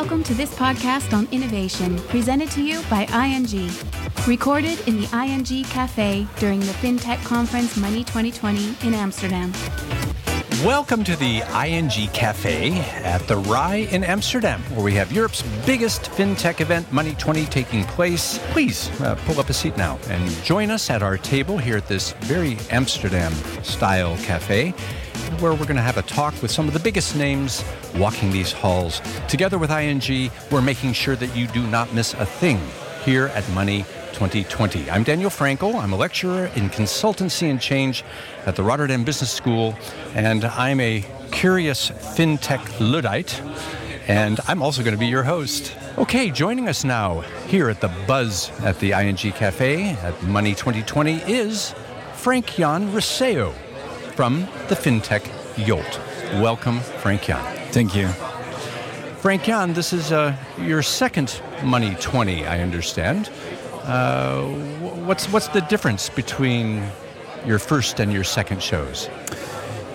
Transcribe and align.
Welcome 0.00 0.24
to 0.24 0.34
this 0.34 0.54
podcast 0.54 1.12
on 1.12 1.28
innovation, 1.30 1.98
presented 2.08 2.50
to 2.52 2.62
you 2.62 2.80
by 2.88 3.02
ING. 3.12 3.70
Recorded 4.26 4.80
in 4.88 4.98
the 4.98 5.06
ING 5.14 5.64
Cafe 5.64 6.26
during 6.38 6.60
the 6.60 6.72
FinTech 6.72 7.22
Conference 7.22 7.76
Money 7.76 8.02
2020 8.04 8.76
in 8.82 8.94
Amsterdam. 8.94 9.52
Welcome 10.64 11.04
to 11.04 11.16
the 11.16 11.42
ING 11.66 11.90
Cafe 12.14 12.78
at 13.04 13.20
the 13.28 13.36
RAI 13.36 13.88
in 13.90 14.02
Amsterdam, 14.02 14.62
where 14.74 14.82
we 14.82 14.94
have 14.94 15.12
Europe's 15.12 15.42
biggest 15.66 16.04
fintech 16.12 16.62
event, 16.62 16.90
Money 16.90 17.14
20, 17.16 17.44
taking 17.44 17.84
place. 17.84 18.38
Please 18.52 18.88
uh, 19.02 19.16
pull 19.26 19.38
up 19.38 19.50
a 19.50 19.52
seat 19.52 19.76
now 19.76 19.98
and 20.08 20.30
join 20.42 20.70
us 20.70 20.88
at 20.88 21.02
our 21.02 21.18
table 21.18 21.58
here 21.58 21.76
at 21.76 21.88
this 21.88 22.12
very 22.20 22.56
Amsterdam 22.70 23.34
style 23.62 24.16
cafe, 24.22 24.72
where 25.38 25.52
we're 25.52 25.64
going 25.64 25.76
to 25.76 25.82
have 25.82 25.96
a 25.96 26.02
talk 26.02 26.40
with 26.42 26.50
some 26.50 26.66
of 26.66 26.74
the 26.74 26.80
biggest 26.80 27.16
names 27.16 27.64
walking 27.96 28.30
these 28.30 28.52
halls. 28.52 29.00
Together 29.28 29.58
with 29.58 29.70
ING, 29.70 30.30
we're 30.50 30.60
making 30.60 30.92
sure 30.92 31.16
that 31.16 31.34
you 31.36 31.46
do 31.48 31.66
not 31.68 31.92
miss 31.94 32.14
a 32.14 32.26
thing 32.26 32.60
here 33.04 33.26
at 33.28 33.48
Money 33.50 33.84
2020. 34.12 34.90
I'm 34.90 35.02
Daniel 35.02 35.30
Frankel. 35.30 35.74
I'm 35.74 35.92
a 35.92 35.96
lecturer 35.96 36.46
in 36.56 36.68
consultancy 36.68 37.50
and 37.50 37.60
change 37.60 38.04
at 38.44 38.56
the 38.56 38.62
Rotterdam 38.62 39.04
Business 39.04 39.30
School, 39.30 39.78
and 40.14 40.44
I'm 40.44 40.80
a 40.80 41.04
curious 41.30 41.90
fintech 41.90 42.60
Luddite, 42.80 43.40
and 44.08 44.40
I'm 44.48 44.62
also 44.62 44.82
going 44.82 44.94
to 44.94 45.00
be 45.00 45.06
your 45.06 45.22
host. 45.22 45.74
Okay, 45.96 46.30
joining 46.30 46.68
us 46.68 46.84
now 46.84 47.20
here 47.46 47.70
at 47.70 47.80
the 47.80 47.88
Buzz 48.06 48.50
at 48.60 48.78
the 48.80 48.92
ING 48.92 49.16
Cafe 49.16 49.90
at 49.90 50.22
Money 50.24 50.54
2020 50.54 51.22
is 51.30 51.74
Frank 52.14 52.46
Jan 52.56 52.92
Risseeuw 52.92 53.54
from 54.14 54.40
the 54.68 54.74
fintech 54.74 55.26
Yolt. 55.66 56.00
Welcome, 56.40 56.80
Frank 56.80 57.22
Jan. 57.22 57.42
Thank 57.72 57.94
you. 57.94 58.08
Frank 59.20 59.44
Jan, 59.44 59.74
this 59.74 59.92
is 59.92 60.12
uh, 60.12 60.34
your 60.58 60.82
second 60.82 61.40
Money 61.62 61.94
20, 62.00 62.46
I 62.46 62.60
understand. 62.60 63.30
Uh, 63.84 64.42
what's 65.06 65.26
what's 65.32 65.48
the 65.48 65.60
difference 65.62 66.08
between 66.08 66.82
your 67.46 67.58
first 67.58 68.00
and 68.00 68.12
your 68.12 68.24
second 68.24 68.62
shows? 68.62 69.08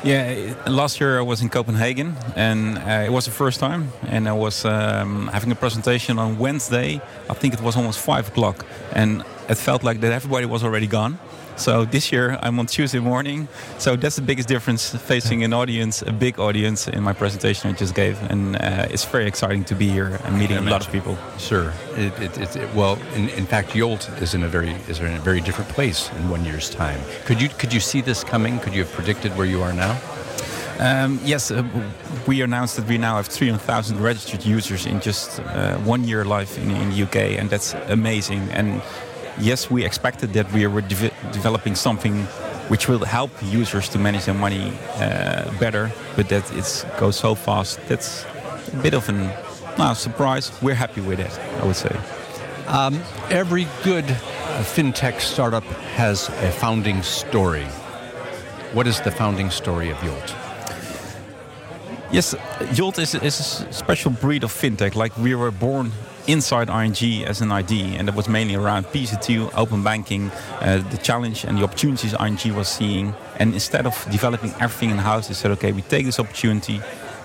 Yeah, 0.03 0.53
last 0.67 0.99
year 0.99 1.17
I 1.17 1.23
was 1.23 1.41
in 1.41 1.49
Copenhagen, 1.49 2.15
and 2.35 2.77
uh, 2.77 3.05
it 3.07 3.11
was 3.11 3.25
the 3.25 3.31
first 3.31 3.59
time. 3.59 3.91
And 4.07 4.27
I 4.29 4.33
was 4.33 4.63
um, 4.63 5.27
having 5.33 5.51
a 5.51 5.55
presentation 5.55 6.19
on 6.19 6.37
Wednesday. 6.37 7.01
I 7.27 7.33
think 7.33 7.55
it 7.55 7.61
was 7.61 7.75
almost 7.75 7.99
five 7.99 8.27
o'clock, 8.27 8.65
and 8.93 9.23
it 9.49 9.55
felt 9.55 9.83
like 9.83 10.01
that 10.01 10.11
everybody 10.11 10.45
was 10.45 10.63
already 10.63 10.85
gone. 10.85 11.17
So 11.57 11.85
this 11.85 12.11
year 12.11 12.37
I'm 12.41 12.59
on 12.59 12.65
Tuesday 12.65 12.99
morning. 12.99 13.47
So 13.77 13.95
that's 13.95 14.17
the 14.17 14.21
biggest 14.21 14.47
difference 14.47 14.93
facing 14.95 15.43
an 15.43 15.53
audience, 15.53 16.01
a 16.01 16.11
big 16.11 16.39
audience 16.39 16.87
in 16.87 17.01
my 17.01 17.13
presentation 17.13 17.69
I 17.69 17.73
just 17.73 17.95
gave. 17.95 18.21
And 18.29 18.55
uh, 18.57 18.87
it's 18.89 19.05
very 19.05 19.25
exciting 19.25 19.63
to 19.65 19.75
be 19.75 19.89
here 19.89 20.19
and 20.25 20.37
meeting 20.37 20.57
a 20.57 20.61
lot 20.61 20.85
of 20.85 20.91
people. 20.91 21.17
Sure. 21.37 21.73
It, 21.95 22.37
it, 22.37 22.55
it, 22.55 22.75
well, 22.75 22.99
in, 23.15 23.29
in 23.29 23.45
fact, 23.45 23.75
Yolt 23.75 24.09
is 24.21 24.33
in 24.33 24.43
a 24.43 24.47
very 24.47 24.71
is 24.89 24.99
in 24.99 25.15
a 25.15 25.19
very 25.19 25.41
different 25.41 25.69
place 25.69 26.11
in 26.17 26.29
one 26.29 26.43
year's 26.43 26.69
time. 26.69 26.99
Could 27.25 27.41
you 27.41 27.49
could 27.49 27.73
you 27.73 27.79
see 27.79 28.01
this 28.01 28.23
coming? 28.23 28.59
Could 28.59 28.73
you 28.73 28.83
have 28.83 28.91
predicted 28.91 29.35
where 29.37 29.47
you 29.47 29.61
are 29.61 29.73
now? 29.73 29.99
Um, 30.77 31.21
yes, 31.23 31.51
uh, 31.51 31.63
we 32.27 32.41
announced 32.41 32.75
that 32.75 32.85
we 32.85 32.97
now 32.97 33.15
have 33.15 33.27
300,000 33.27 33.97
registered 34.01 34.43
users 34.43 34.85
in 34.85 34.99
just 34.99 35.39
uh, 35.39 35.77
one 35.77 36.03
year 36.03 36.25
life 36.25 36.57
in, 36.57 36.69
in 36.69 36.89
the 36.89 37.03
UK, 37.03 37.39
and 37.39 37.49
that's 37.49 37.73
amazing. 37.87 38.41
And 38.51 38.81
yes, 39.39 39.69
we 39.69 39.85
expected 39.85 40.33
that 40.33 40.51
we 40.53 40.67
were 40.67 40.81
de 40.81 41.11
developing 41.31 41.75
something 41.75 42.25
which 42.69 42.87
will 42.87 43.05
help 43.05 43.31
users 43.43 43.89
to 43.89 43.99
manage 43.99 44.25
their 44.25 44.33
money 44.33 44.73
uh, 44.95 45.51
better, 45.59 45.91
but 46.15 46.29
that 46.29 46.51
it 46.53 46.85
goes 46.97 47.15
so 47.15 47.35
fast. 47.35 47.79
That's 47.87 48.25
a 48.73 48.77
bit 48.77 48.93
of 48.93 49.07
a 49.09 49.13
no, 49.77 49.93
surprise. 49.93 50.51
We're 50.61 50.75
happy 50.75 51.01
with 51.01 51.19
it, 51.19 51.39
I 51.61 51.65
would 51.65 51.75
say. 51.75 51.95
Um, 52.67 52.95
every 53.29 53.67
good 53.83 54.05
fintech 54.63 55.19
startup 55.19 55.63
has 55.95 56.29
a 56.29 56.51
founding 56.51 57.03
story. 57.03 57.65
What 58.73 58.87
is 58.87 58.99
the 59.01 59.11
founding 59.11 59.51
story 59.51 59.89
of 59.89 60.01
Yolt? 60.03 60.35
Yes, 62.11 62.35
Yolt 62.73 62.97
is, 62.99 63.15
is 63.15 63.39
a 63.61 63.73
special 63.73 64.11
breed 64.11 64.43
of 64.43 64.51
fintech. 64.51 64.95
Like 64.95 65.17
we 65.17 65.35
were 65.35 65.51
born 65.51 65.91
inside 66.27 66.69
ING 66.69 67.25
as 67.25 67.41
an 67.41 67.51
ID, 67.51 67.95
and 67.95 68.07
that 68.07 68.15
was 68.15 68.27
mainly 68.27 68.55
around 68.55 68.85
PSD2, 68.87 69.51
open 69.55 69.83
banking, 69.83 70.31
uh, 70.61 70.77
the 70.89 70.97
challenge 70.97 71.43
and 71.43 71.57
the 71.57 71.63
opportunities 71.63 72.13
ING 72.19 72.55
was 72.55 72.67
seeing. 72.67 73.13
And 73.37 73.53
instead 73.53 73.85
of 73.85 73.93
developing 74.11 74.53
everything 74.59 74.89
in 74.89 74.97
house, 74.97 75.27
they 75.27 75.33
said, 75.33 75.51
okay, 75.51 75.71
we 75.71 75.81
take 75.81 76.05
this 76.05 76.19
opportunity, 76.19 76.81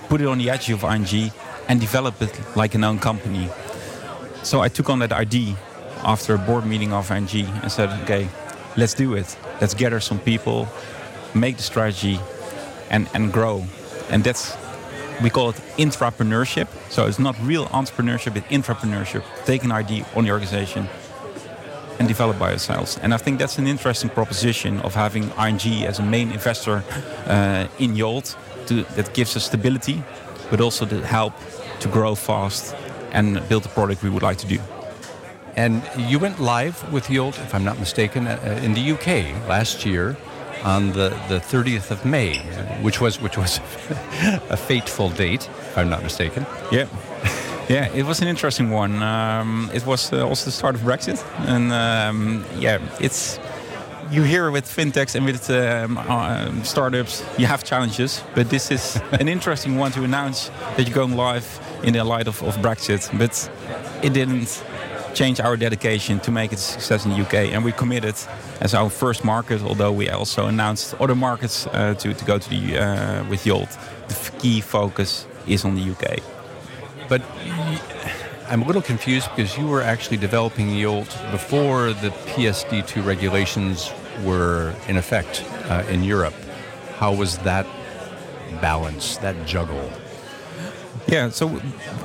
put 0.08 0.20
it 0.20 0.26
on 0.26 0.38
the 0.38 0.50
edge 0.50 0.70
of 0.70 0.84
ING, 0.84 1.32
and 1.68 1.80
develop 1.80 2.20
it 2.20 2.38
like 2.56 2.74
an 2.74 2.84
own 2.84 2.98
company. 2.98 3.48
So 4.42 4.60
I 4.60 4.68
took 4.68 4.90
on 4.90 4.98
that 5.00 5.12
ID 5.12 5.54
after 6.02 6.34
a 6.34 6.38
board 6.38 6.66
meeting 6.66 6.92
of 6.92 7.10
ING 7.10 7.46
and 7.62 7.70
said, 7.70 7.90
okay, 8.02 8.28
let's 8.76 8.94
do 8.94 9.14
it. 9.14 9.36
Let's 9.60 9.74
gather 9.74 10.00
some 10.00 10.18
people, 10.18 10.68
make 11.34 11.56
the 11.56 11.62
strategy, 11.62 12.18
and, 12.90 13.08
and 13.14 13.32
grow. 13.32 13.64
And 14.10 14.24
that's 14.24 14.56
we 15.22 15.30
call 15.30 15.50
it 15.50 15.56
intrapreneurship. 15.76 16.68
So 16.90 17.06
it's 17.06 17.18
not 17.18 17.36
real 17.42 17.66
entrepreneurship, 17.66 18.36
it's 18.36 18.46
intrapreneurship. 18.48 19.22
Take 19.44 19.64
an 19.64 19.72
idea 19.72 20.06
on 20.16 20.24
the 20.24 20.30
organization 20.30 20.88
and 21.98 22.08
develop 22.08 22.38
by 22.38 22.52
ourselves. 22.52 22.98
And 23.02 23.12
I 23.12 23.18
think 23.18 23.38
that's 23.38 23.58
an 23.58 23.66
interesting 23.66 24.10
proposition 24.10 24.80
of 24.80 24.94
having 24.94 25.24
ING 25.38 25.84
as 25.86 25.98
a 25.98 26.02
main 26.02 26.32
investor 26.32 26.82
uh, 27.26 27.66
in 27.78 27.94
Yolt 27.94 28.36
to, 28.66 28.84
that 28.96 29.12
gives 29.12 29.36
us 29.36 29.44
stability, 29.44 30.02
but 30.50 30.60
also 30.60 30.86
the 30.86 31.06
help 31.06 31.34
to 31.80 31.88
grow 31.88 32.14
fast 32.14 32.74
and 33.12 33.46
build 33.48 33.64
the 33.64 33.68
product 33.68 34.02
we 34.02 34.08
would 34.08 34.22
like 34.22 34.38
to 34.38 34.46
do. 34.46 34.58
And 35.56 35.82
you 35.96 36.18
went 36.18 36.40
live 36.40 36.90
with 36.92 37.10
Yolt, 37.10 37.38
if 37.38 37.54
I'm 37.54 37.64
not 37.64 37.78
mistaken, 37.78 38.26
uh, 38.26 38.60
in 38.62 38.72
the 38.72 38.92
UK 38.92 39.48
last 39.48 39.84
year 39.84 40.16
on 40.64 40.92
the, 40.92 41.08
the 41.28 41.40
30th 41.40 41.90
of 41.90 42.04
May, 42.04 42.38
which 42.82 43.00
was 43.00 43.20
which 43.20 43.36
was 43.36 43.58
a 44.50 44.56
fateful 44.56 45.10
date, 45.10 45.48
if 45.48 45.78
I'm 45.78 45.90
not 45.90 46.02
mistaken. 46.02 46.46
Yeah. 46.70 46.86
Yeah, 47.68 47.86
it 47.94 48.04
was 48.04 48.20
an 48.20 48.26
interesting 48.26 48.70
one. 48.70 49.00
Um, 49.00 49.70
it 49.72 49.86
was 49.86 50.12
uh, 50.12 50.26
also 50.26 50.46
the 50.46 50.50
start 50.50 50.74
of 50.74 50.80
Brexit, 50.80 51.24
and 51.46 51.72
um, 51.72 52.44
yeah, 52.58 52.80
it's 52.98 53.38
you 54.10 54.24
hear 54.24 54.50
with 54.50 54.64
fintechs 54.64 55.14
and 55.14 55.24
with 55.24 55.48
um, 55.50 55.96
uh, 55.96 56.50
startups, 56.64 57.24
you 57.38 57.46
have 57.46 57.62
challenges, 57.62 58.22
but 58.34 58.50
this 58.50 58.70
is 58.70 59.00
an 59.12 59.28
interesting 59.36 59.76
one 59.76 59.92
to 59.92 60.02
announce 60.02 60.50
that 60.76 60.88
you're 60.88 60.94
going 60.94 61.14
live 61.14 61.60
in 61.84 61.92
the 61.92 62.02
light 62.02 62.26
of, 62.26 62.42
of 62.42 62.56
Brexit. 62.56 63.08
But 63.16 63.48
it 64.02 64.12
didn't 64.12 64.64
change 65.14 65.40
our 65.40 65.56
dedication 65.56 66.20
to 66.20 66.30
make 66.30 66.52
it 66.52 66.58
a 66.58 66.62
success 66.62 67.04
in 67.04 67.12
the 67.12 67.20
UK. 67.20 67.34
And 67.52 67.64
we 67.64 67.72
committed 67.72 68.14
as 68.60 68.74
our 68.74 68.90
first 68.90 69.24
market, 69.24 69.62
although 69.62 69.92
we 69.92 70.08
also 70.08 70.46
announced 70.46 70.94
other 71.00 71.14
markets 71.14 71.66
uh, 71.66 71.94
to, 71.94 72.14
to 72.14 72.24
go 72.24 72.38
to 72.38 72.50
the 72.50 72.78
uh, 72.78 73.24
with 73.28 73.46
Yolt. 73.46 73.76
The 74.08 74.32
key 74.38 74.60
focus 74.60 75.26
is 75.46 75.64
on 75.64 75.74
the 75.74 75.90
UK. 75.90 76.18
But 77.08 77.22
I'm 78.48 78.62
a 78.62 78.66
little 78.66 78.82
confused 78.82 79.28
because 79.30 79.56
you 79.56 79.66
were 79.66 79.82
actually 79.82 80.16
developing 80.16 80.76
Yolt 80.76 81.16
before 81.30 81.92
the 81.92 82.10
PSD2 82.34 83.04
regulations 83.04 83.92
were 84.24 84.74
in 84.88 84.96
effect 84.96 85.44
uh, 85.68 85.84
in 85.88 86.04
Europe. 86.04 86.34
How 86.98 87.14
was 87.14 87.38
that 87.38 87.66
balance, 88.60 89.16
that 89.18 89.46
juggle? 89.46 89.90
Yeah, 91.06 91.30
so 91.30 91.60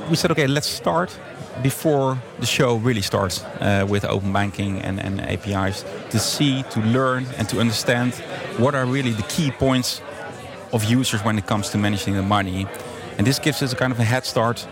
we 0.08 0.16
said, 0.16 0.30
okay, 0.30 0.46
let's 0.46 0.68
start 0.68 1.16
before 1.62 2.18
the 2.38 2.46
show 2.46 2.76
really 2.76 3.02
starts 3.02 3.42
uh, 3.60 3.86
with 3.88 4.04
open 4.04 4.32
banking 4.32 4.80
and, 4.80 5.00
and 5.00 5.20
APIs 5.20 5.84
to 6.10 6.18
see, 6.18 6.62
to 6.64 6.80
learn, 6.80 7.26
and 7.36 7.48
to 7.48 7.60
understand 7.60 8.14
what 8.58 8.74
are 8.74 8.86
really 8.86 9.12
the 9.12 9.22
key 9.24 9.50
points 9.50 10.00
of 10.72 10.84
users 10.84 11.24
when 11.24 11.38
it 11.38 11.46
comes 11.46 11.70
to 11.70 11.78
managing 11.78 12.14
the 12.14 12.22
money. 12.22 12.66
And 13.18 13.26
this 13.26 13.38
gives 13.38 13.62
us 13.62 13.72
a 13.72 13.76
kind 13.76 13.92
of 13.92 13.98
a 13.98 14.04
head 14.04 14.24
start 14.24 14.66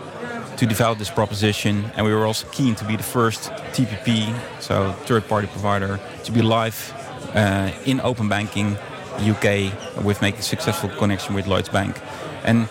to 0.57 0.65
develop 0.65 0.99
this 0.99 1.09
proposition. 1.09 1.85
And 1.95 2.05
we 2.05 2.13
were 2.13 2.25
also 2.25 2.47
keen 2.49 2.75
to 2.75 2.85
be 2.85 2.95
the 2.95 3.03
first 3.03 3.51
TPP, 3.73 4.33
so 4.61 4.91
third 5.05 5.27
party 5.27 5.47
provider, 5.47 5.99
to 6.23 6.31
be 6.31 6.41
live 6.41 6.93
uh, 7.33 7.71
in 7.85 7.99
open 8.01 8.29
banking 8.29 8.77
UK 9.19 10.03
with 10.03 10.21
making 10.21 10.41
successful 10.41 10.89
connection 10.89 11.35
with 11.35 11.47
Lloyds 11.47 11.69
Bank. 11.69 11.99
And 12.43 12.67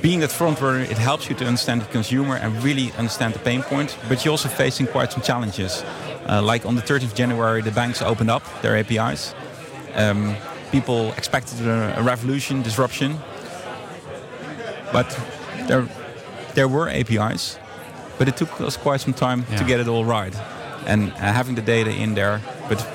being 0.00 0.20
that 0.20 0.30
front 0.30 0.60
runner, 0.60 0.80
it 0.80 0.98
helps 0.98 1.28
you 1.28 1.34
to 1.36 1.44
understand 1.46 1.82
the 1.82 1.86
consumer 1.86 2.36
and 2.36 2.62
really 2.62 2.92
understand 2.92 3.34
the 3.34 3.38
pain 3.38 3.62
point. 3.62 3.96
But 4.08 4.24
you're 4.24 4.32
also 4.32 4.48
facing 4.48 4.86
quite 4.86 5.12
some 5.12 5.22
challenges. 5.22 5.82
Uh, 6.28 6.42
like 6.42 6.64
on 6.66 6.74
the 6.74 6.82
30th 6.82 7.04
of 7.04 7.14
January, 7.14 7.62
the 7.62 7.70
banks 7.70 8.02
opened 8.02 8.30
up 8.30 8.42
their 8.62 8.76
APIs. 8.76 9.34
Um, 9.94 10.36
people 10.72 11.12
expected 11.12 11.66
a, 11.66 11.98
a, 11.98 12.02
revolution, 12.02 12.62
disruption. 12.62 13.18
But 14.92 15.08
there, 15.68 15.88
there 16.54 16.68
were 16.68 16.88
APIs, 16.88 17.58
but 18.18 18.28
it 18.28 18.36
took 18.36 18.60
us 18.60 18.76
quite 18.76 19.00
some 19.00 19.14
time 19.14 19.44
yeah. 19.50 19.56
to 19.58 19.64
get 19.64 19.80
it 19.80 19.88
all 19.88 20.04
right. 20.04 20.34
And 20.86 21.12
uh, 21.12 21.16
having 21.16 21.54
the 21.54 21.62
data 21.62 21.90
in 21.90 22.14
there, 22.14 22.40
but 22.68 22.86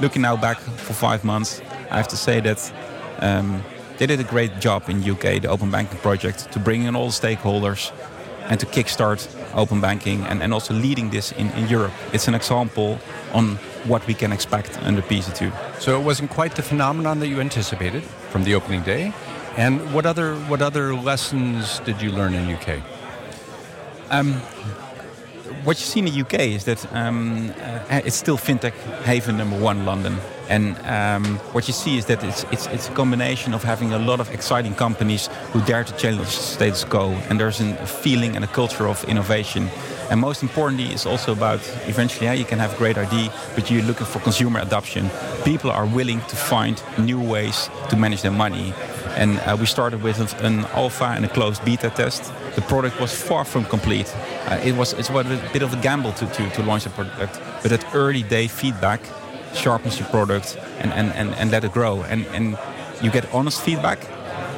looking 0.00 0.22
now 0.22 0.36
back 0.36 0.58
for 0.58 0.92
five 0.92 1.24
months, 1.24 1.60
I 1.90 1.96
have 1.96 2.08
to 2.08 2.16
say 2.16 2.40
that 2.40 2.72
um, 3.18 3.62
they 4.00 4.06
did 4.06 4.18
a 4.18 4.24
great 4.24 4.60
job 4.60 4.88
in 4.88 4.98
UK, 5.08 5.42
the 5.42 5.48
Open 5.48 5.70
Banking 5.70 5.98
Project, 5.98 6.50
to 6.52 6.58
bring 6.58 6.84
in 6.84 6.96
all 6.96 7.08
the 7.08 7.12
stakeholders 7.12 7.92
and 8.48 8.58
to 8.58 8.64
kickstart 8.64 9.20
open 9.54 9.82
banking 9.82 10.22
and, 10.22 10.42
and 10.42 10.54
also 10.54 10.72
leading 10.72 11.10
this 11.10 11.32
in, 11.32 11.50
in 11.50 11.68
Europe. 11.68 11.92
It's 12.14 12.26
an 12.26 12.34
example 12.34 12.98
on 13.34 13.56
what 13.84 14.06
we 14.06 14.14
can 14.14 14.32
expect 14.32 14.78
under 14.84 15.02
PSD2. 15.02 15.52
So 15.80 16.00
it 16.00 16.02
wasn't 16.02 16.30
quite 16.30 16.56
the 16.56 16.62
phenomenon 16.62 17.20
that 17.20 17.28
you 17.28 17.40
anticipated 17.40 18.02
from 18.30 18.44
the 18.44 18.54
opening 18.54 18.82
day. 18.82 19.12
And 19.58 19.92
what 19.92 20.06
other 20.06 20.34
what 20.48 20.62
other 20.62 20.94
lessons 20.94 21.80
did 21.80 22.00
you 22.00 22.10
learn 22.10 22.32
in 22.32 22.54
UK? 22.54 22.80
Um, 24.08 24.40
what 25.64 25.78
you 25.78 25.86
see 25.86 26.00
in 26.00 26.06
the 26.06 26.20
UK 26.20 26.40
is 26.40 26.64
that 26.64 26.92
um, 26.92 27.50
uh, 27.60 28.00
it's 28.04 28.16
still 28.16 28.38
fintech 28.38 28.72
haven 29.02 29.36
number 29.36 29.58
one, 29.58 29.84
London. 29.84 30.16
And 30.48 30.76
um, 30.84 31.36
what 31.52 31.68
you 31.68 31.72
see 31.72 31.96
is 31.96 32.06
that 32.06 32.24
it's, 32.24 32.44
it's, 32.50 32.66
it's 32.66 32.88
a 32.88 32.92
combination 32.92 33.54
of 33.54 33.62
having 33.62 33.92
a 33.92 33.98
lot 33.98 34.18
of 34.18 34.32
exciting 34.32 34.74
companies 34.74 35.28
who 35.52 35.60
dare 35.62 35.84
to 35.84 35.96
challenge 35.96 36.26
the 36.26 36.42
status 36.42 36.84
quo. 36.84 37.10
And 37.28 37.38
there's 37.38 37.60
a 37.60 37.86
feeling 37.86 38.34
and 38.34 38.44
a 38.44 38.48
culture 38.48 38.88
of 38.88 39.04
innovation. 39.04 39.68
And 40.10 40.20
most 40.20 40.42
importantly, 40.42 40.86
it's 40.86 41.06
also 41.06 41.30
about 41.32 41.60
eventually 41.86 42.26
yeah, 42.26 42.32
you 42.32 42.44
can 42.44 42.58
have 42.58 42.74
a 42.74 42.76
great 42.76 42.98
idea, 42.98 43.32
but 43.54 43.70
you're 43.70 43.84
looking 43.84 44.06
for 44.06 44.18
consumer 44.18 44.58
adoption. 44.58 45.08
People 45.44 45.70
are 45.70 45.86
willing 45.86 46.20
to 46.22 46.36
find 46.36 46.82
new 46.98 47.20
ways 47.20 47.70
to 47.90 47.96
manage 47.96 48.22
their 48.22 48.32
money. 48.32 48.74
And 49.16 49.38
uh, 49.40 49.56
we 49.58 49.66
started 49.66 50.02
with 50.02 50.18
an 50.42 50.64
alpha 50.74 51.04
and 51.04 51.24
a 51.24 51.28
closed 51.28 51.64
beta 51.64 51.90
test. 51.90 52.32
The 52.54 52.62
product 52.62 53.00
was 53.00 53.14
far 53.14 53.44
from 53.44 53.64
complete. 53.64 54.12
Uh, 54.46 54.60
it 54.64 54.74
was 54.74 54.92
it's 54.92 55.10
a 55.10 55.50
bit 55.52 55.62
of 55.62 55.72
a 55.72 55.80
gamble 55.80 56.12
to, 56.14 56.26
to, 56.26 56.50
to 56.50 56.62
launch 56.62 56.86
a 56.86 56.90
product, 56.90 57.40
but 57.62 57.70
that 57.70 57.94
early 57.94 58.22
day 58.22 58.48
feedback 58.48 59.00
sharpens 59.54 59.98
your 59.98 60.08
product 60.08 60.56
and, 60.78 60.92
and, 60.92 61.12
and, 61.12 61.34
and 61.34 61.50
let 61.50 61.64
it 61.64 61.72
grow. 61.72 62.02
And, 62.02 62.26
and 62.26 62.58
you 63.02 63.10
get 63.10 63.32
honest 63.34 63.60
feedback 63.62 63.98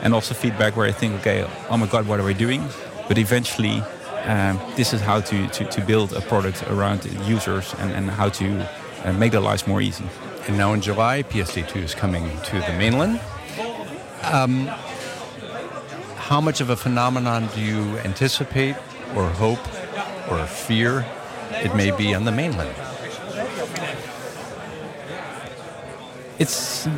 and 0.02 0.14
also 0.14 0.34
feedback 0.34 0.76
where 0.76 0.86
you 0.86 0.92
think, 0.92 1.14
okay, 1.20 1.48
oh 1.70 1.76
my 1.76 1.86
God, 1.86 2.06
what 2.06 2.20
are 2.20 2.24
we 2.24 2.34
doing? 2.34 2.66
But 3.08 3.18
eventually, 3.18 3.82
um, 4.24 4.60
this 4.76 4.92
is 4.92 5.00
how 5.00 5.20
to, 5.20 5.48
to, 5.48 5.64
to 5.64 5.80
build 5.82 6.12
a 6.12 6.20
product 6.20 6.62
around 6.64 7.04
users 7.26 7.74
and, 7.78 7.92
and 7.92 8.10
how 8.10 8.28
to 8.30 8.68
uh, 9.04 9.12
make 9.12 9.32
their 9.32 9.40
lives 9.40 9.66
more 9.66 9.80
easy. 9.80 10.04
And 10.46 10.58
now 10.58 10.72
in 10.72 10.80
July, 10.80 11.22
PSD2 11.22 11.76
is 11.76 11.94
coming 11.94 12.28
to 12.44 12.60
the 12.60 12.74
mainland. 12.76 13.20
Um, 14.24 14.70
how 16.32 16.40
much 16.40 16.62
of 16.62 16.70
a 16.70 16.76
phenomenon 16.76 17.46
do 17.54 17.60
you 17.60 17.98
anticipate 17.98 18.74
or 19.14 19.28
hope 19.28 19.62
or 20.30 20.46
fear 20.46 21.04
it 21.56 21.76
may 21.76 21.90
be 21.90 22.14
on 22.14 22.24
the 22.24 22.32
mainland? 22.32 22.74
It's 26.38 26.88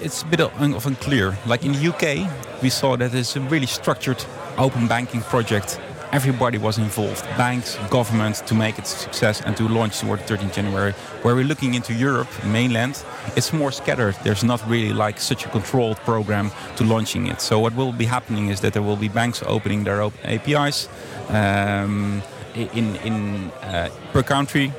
it's 0.00 0.22
a 0.22 0.26
bit 0.26 0.40
of 0.40 0.86
unclear. 0.86 1.36
Like 1.46 1.64
in 1.64 1.72
the 1.72 1.88
UK, 1.92 2.62
we 2.62 2.70
saw 2.70 2.94
that 2.96 3.12
it's 3.12 3.34
a 3.34 3.40
really 3.40 3.66
structured 3.66 4.24
open 4.56 4.86
banking 4.86 5.22
project 5.22 5.80
everybody 6.14 6.58
was 6.58 6.78
involved 6.78 7.24
banks, 7.36 7.76
government 7.90 8.36
to 8.46 8.54
make 8.54 8.78
it 8.78 8.84
a 8.84 8.86
success 8.86 9.40
and 9.40 9.56
to 9.56 9.66
launch 9.66 9.98
toward 9.98 10.20
13 10.20 10.52
January. 10.52 10.92
Where 11.22 11.34
we're 11.34 11.44
looking 11.44 11.74
into 11.74 11.92
Europe, 11.92 12.28
mainland, 12.44 13.02
it's 13.34 13.52
more 13.52 13.72
scattered. 13.72 14.14
There's 14.22 14.44
not 14.44 14.62
really 14.68 14.92
like 14.92 15.18
such 15.18 15.44
a 15.44 15.48
controlled 15.48 15.96
program 15.98 16.52
to 16.76 16.84
launching 16.84 17.26
it. 17.26 17.40
So, 17.40 17.58
what 17.58 17.74
will 17.74 17.92
be 17.92 18.04
happening 18.04 18.48
is 18.48 18.60
that 18.60 18.74
there 18.74 18.82
will 18.82 18.96
be 18.96 19.08
banks 19.08 19.42
opening 19.44 19.82
their 19.82 20.02
APIs 20.22 20.88
um, 21.30 22.22
in, 22.54 22.94
in 22.96 23.50
uh, 23.62 23.88
per 24.12 24.22
country, 24.22 24.72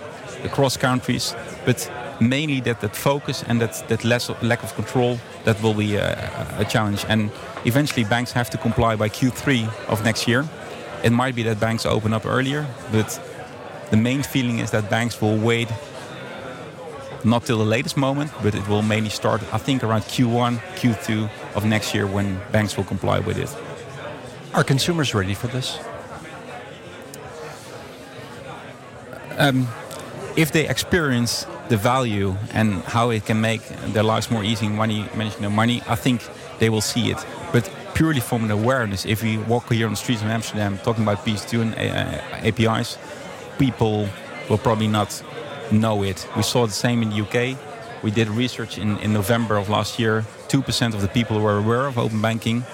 across 0.46 0.78
countries, 0.78 1.36
but 1.66 1.92
mainly 2.22 2.62
that, 2.62 2.80
that 2.80 2.96
focus 2.96 3.44
and 3.46 3.60
that, 3.60 3.84
that 3.90 4.06
less 4.06 4.30
lack 4.42 4.64
of 4.64 4.74
control 4.76 5.20
that 5.44 5.62
will 5.62 5.74
be 5.74 5.98
a, 5.98 6.60
a 6.60 6.64
challenge. 6.64 7.06
And 7.10 7.30
eventually, 7.66 8.06
banks 8.06 8.32
have 8.32 8.50
to 8.52 8.58
comply 8.58 8.96
by 8.96 9.10
Q3 9.10 9.90
of 9.90 10.06
next 10.06 10.30
year. 10.30 10.46
It 11.06 11.12
might 11.12 11.36
be 11.36 11.44
that 11.44 11.60
banks 11.60 11.86
open 11.86 12.14
up 12.14 12.26
earlier, 12.26 12.66
but 12.92 13.08
the 13.92 13.98
main 13.98 14.24
feeling 14.24 14.58
is 14.58 14.72
that 14.72 14.90
banks 14.90 15.22
will 15.22 15.38
wait 15.38 15.70
not 17.24 17.46
till 17.46 17.60
the 17.60 17.72
latest 17.78 17.96
moment, 17.96 18.32
but 18.42 18.56
it 18.56 18.68
will 18.68 18.82
mainly 18.82 19.12
start, 19.12 19.42
I 19.54 19.60
think, 19.60 19.84
around 19.84 20.02
Q1, 20.02 20.58
Q2 20.80 21.30
of 21.54 21.64
next 21.64 21.94
year 21.94 22.08
when 22.08 22.42
banks 22.52 22.76
will 22.76 22.86
comply 22.86 23.20
with 23.20 23.38
it. 23.38 23.56
Are 24.56 24.64
consumers 24.64 25.14
ready 25.14 25.36
for 25.36 25.46
this? 25.46 25.78
Um, 29.38 29.68
if 30.36 30.52
they 30.52 30.68
experience 30.68 31.46
the 31.70 31.78
value 31.78 32.36
and 32.52 32.82
how 32.84 33.12
it 33.12 33.28
can 33.28 33.42
make 33.42 33.62
their 33.94 34.04
lives 34.04 34.32
more 34.32 34.44
easy 34.44 34.70
money 34.70 35.08
managing 35.16 35.42
their 35.42 35.52
money, 35.52 35.84
I 35.88 35.96
think 35.96 36.28
they 36.58 36.70
will 36.72 36.82
see 36.82 37.12
it. 37.12 37.24
But 37.52 37.70
purely 37.96 38.20
from 38.20 38.44
an 38.44 38.52
awareness. 38.52 39.06
If 39.06 39.24
we 39.24 39.38
walk 39.38 39.72
here 39.72 39.88
on 39.88 39.94
the 39.94 39.98
streets 39.98 40.22
of 40.22 40.28
Amsterdam 40.28 40.78
talking 40.80 41.04
about 41.04 41.26
PSD2 41.26 41.62
and 41.62 41.74
uh, 41.74 42.48
APIs, 42.48 42.98
people 43.58 44.08
will 44.50 44.58
probably 44.60 44.88
not 44.88 45.24
know 45.72 46.04
it. 46.04 46.28
We 46.36 46.44
saw 46.44 46.68
the 46.68 46.74
same 46.74 47.02
in 47.02 47.10
the 47.10 47.22
UK. 47.22 47.58
We 48.04 48.12
did 48.12 48.28
research 48.28 48.78
in, 48.78 49.00
in 49.00 49.14
November 49.14 49.56
of 49.56 49.70
last 49.70 49.98
year. 49.98 50.26
2% 50.50 50.94
of 50.94 51.02
the 51.02 51.08
people 51.08 51.40
were 51.40 51.58
aware 51.58 51.88
of 51.88 51.98
open 51.98 52.22
banking. 52.22 52.66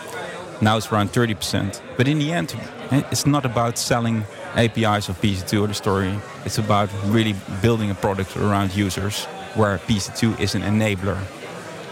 Now 0.59 0.77
it's 0.77 0.91
around 0.91 1.09
30%. 1.09 1.79
But 1.97 2.07
in 2.07 2.17
the 2.19 2.31
end, 2.33 2.55
eh, 2.89 3.03
it's 3.11 3.25
not 3.25 3.45
about 3.45 3.77
selling 3.77 4.25
APIs 4.55 5.07
of 5.07 5.21
PSD2 5.21 5.63
or 5.63 5.67
the 5.67 5.73
story. 5.73 6.19
It's 6.45 6.57
about 6.57 6.89
really 7.05 7.35
building 7.61 7.91
a 7.91 7.95
product 7.95 8.35
around 8.35 8.75
users 8.75 9.25
where 9.55 9.77
PSD2 9.77 10.39
is 10.39 10.55
an 10.55 10.63
enabler, 10.63 11.19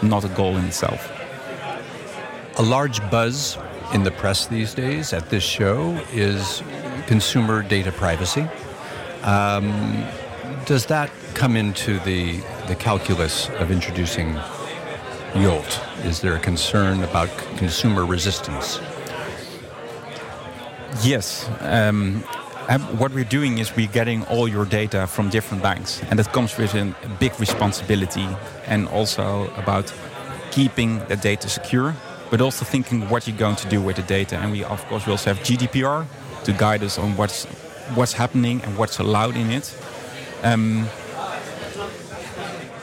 not 0.02 0.24
a 0.24 0.28
goal 0.28 0.56
in 0.56 0.64
itself. 0.64 1.19
A 2.58 2.62
large 2.62 3.00
buzz 3.10 3.56
in 3.94 4.02
the 4.02 4.10
press 4.10 4.46
these 4.46 4.74
days 4.74 5.12
at 5.12 5.30
this 5.30 5.42
show 5.42 5.92
is 6.12 6.62
consumer 7.06 7.62
data 7.62 7.92
privacy. 7.92 8.46
Um, 9.22 10.04
does 10.66 10.86
that 10.86 11.10
come 11.34 11.56
into 11.56 12.00
the, 12.00 12.40
the 12.66 12.74
calculus 12.74 13.48
of 13.60 13.70
introducing 13.70 14.38
Yolt? 15.34 15.80
Is 16.04 16.20
there 16.20 16.34
a 16.34 16.40
concern 16.40 17.02
about 17.04 17.28
consumer 17.56 18.04
resistance? 18.04 18.80
Yes. 21.02 21.48
Um, 21.60 22.22
what 22.98 23.12
we're 23.12 23.24
doing 23.24 23.58
is 23.58 23.74
we're 23.74 23.86
getting 23.86 24.24
all 24.24 24.48
your 24.48 24.64
data 24.64 25.06
from 25.06 25.30
different 25.30 25.62
banks, 25.62 26.02
and 26.10 26.18
that 26.18 26.32
comes 26.32 26.56
with 26.58 26.74
a 26.74 26.94
big 27.18 27.38
responsibility 27.40 28.28
and 28.66 28.88
also 28.88 29.50
about 29.56 29.92
keeping 30.50 30.98
the 31.06 31.16
data 31.16 31.48
secure 31.48 31.94
but 32.30 32.40
also 32.40 32.64
thinking 32.64 33.08
what 33.08 33.26
you're 33.26 33.36
going 33.36 33.56
to 33.56 33.68
do 33.68 33.80
with 33.80 33.96
the 33.96 34.02
data. 34.02 34.36
And 34.36 34.52
we, 34.52 34.64
of 34.64 34.84
course, 34.86 35.06
we 35.06 35.12
also 35.12 35.34
have 35.34 35.42
GDPR 35.44 36.06
to 36.44 36.52
guide 36.52 36.82
us 36.82 36.98
on 36.98 37.16
what's 37.16 37.46
what's 37.94 38.12
happening 38.12 38.60
and 38.62 38.78
what's 38.78 38.98
allowed 38.98 39.36
in 39.36 39.50
it. 39.50 39.76
Um, 40.42 40.88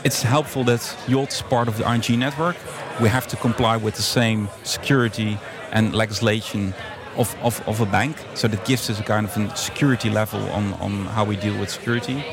it's 0.04 0.22
helpful 0.22 0.64
that 0.66 0.96
Yolt 1.08 1.32
is 1.34 1.42
part 1.42 1.68
of 1.68 1.78
the 1.78 1.92
ING 1.92 2.20
network. 2.20 2.56
We 3.02 3.10
have 3.10 3.28
to 3.28 3.36
comply 3.38 3.78
with 3.78 3.96
the 3.96 4.02
same 4.02 4.50
security 4.64 5.38
and 5.72 5.94
legislation 5.94 6.74
of, 7.16 7.36
of, 7.42 7.68
of 7.68 7.82
a 7.82 7.86
bank. 7.86 8.18
So 8.36 8.48
that 8.48 8.66
gives 8.66 8.90
us 8.90 9.00
a 9.00 9.04
kind 9.04 9.26
of 9.26 9.36
a 9.38 9.56
security 9.56 10.10
level 10.10 10.42
on, 10.52 10.74
on 10.76 11.06
how 11.08 11.26
we 11.26 11.36
deal 11.36 11.58
with 11.60 11.70
security. 11.70 12.24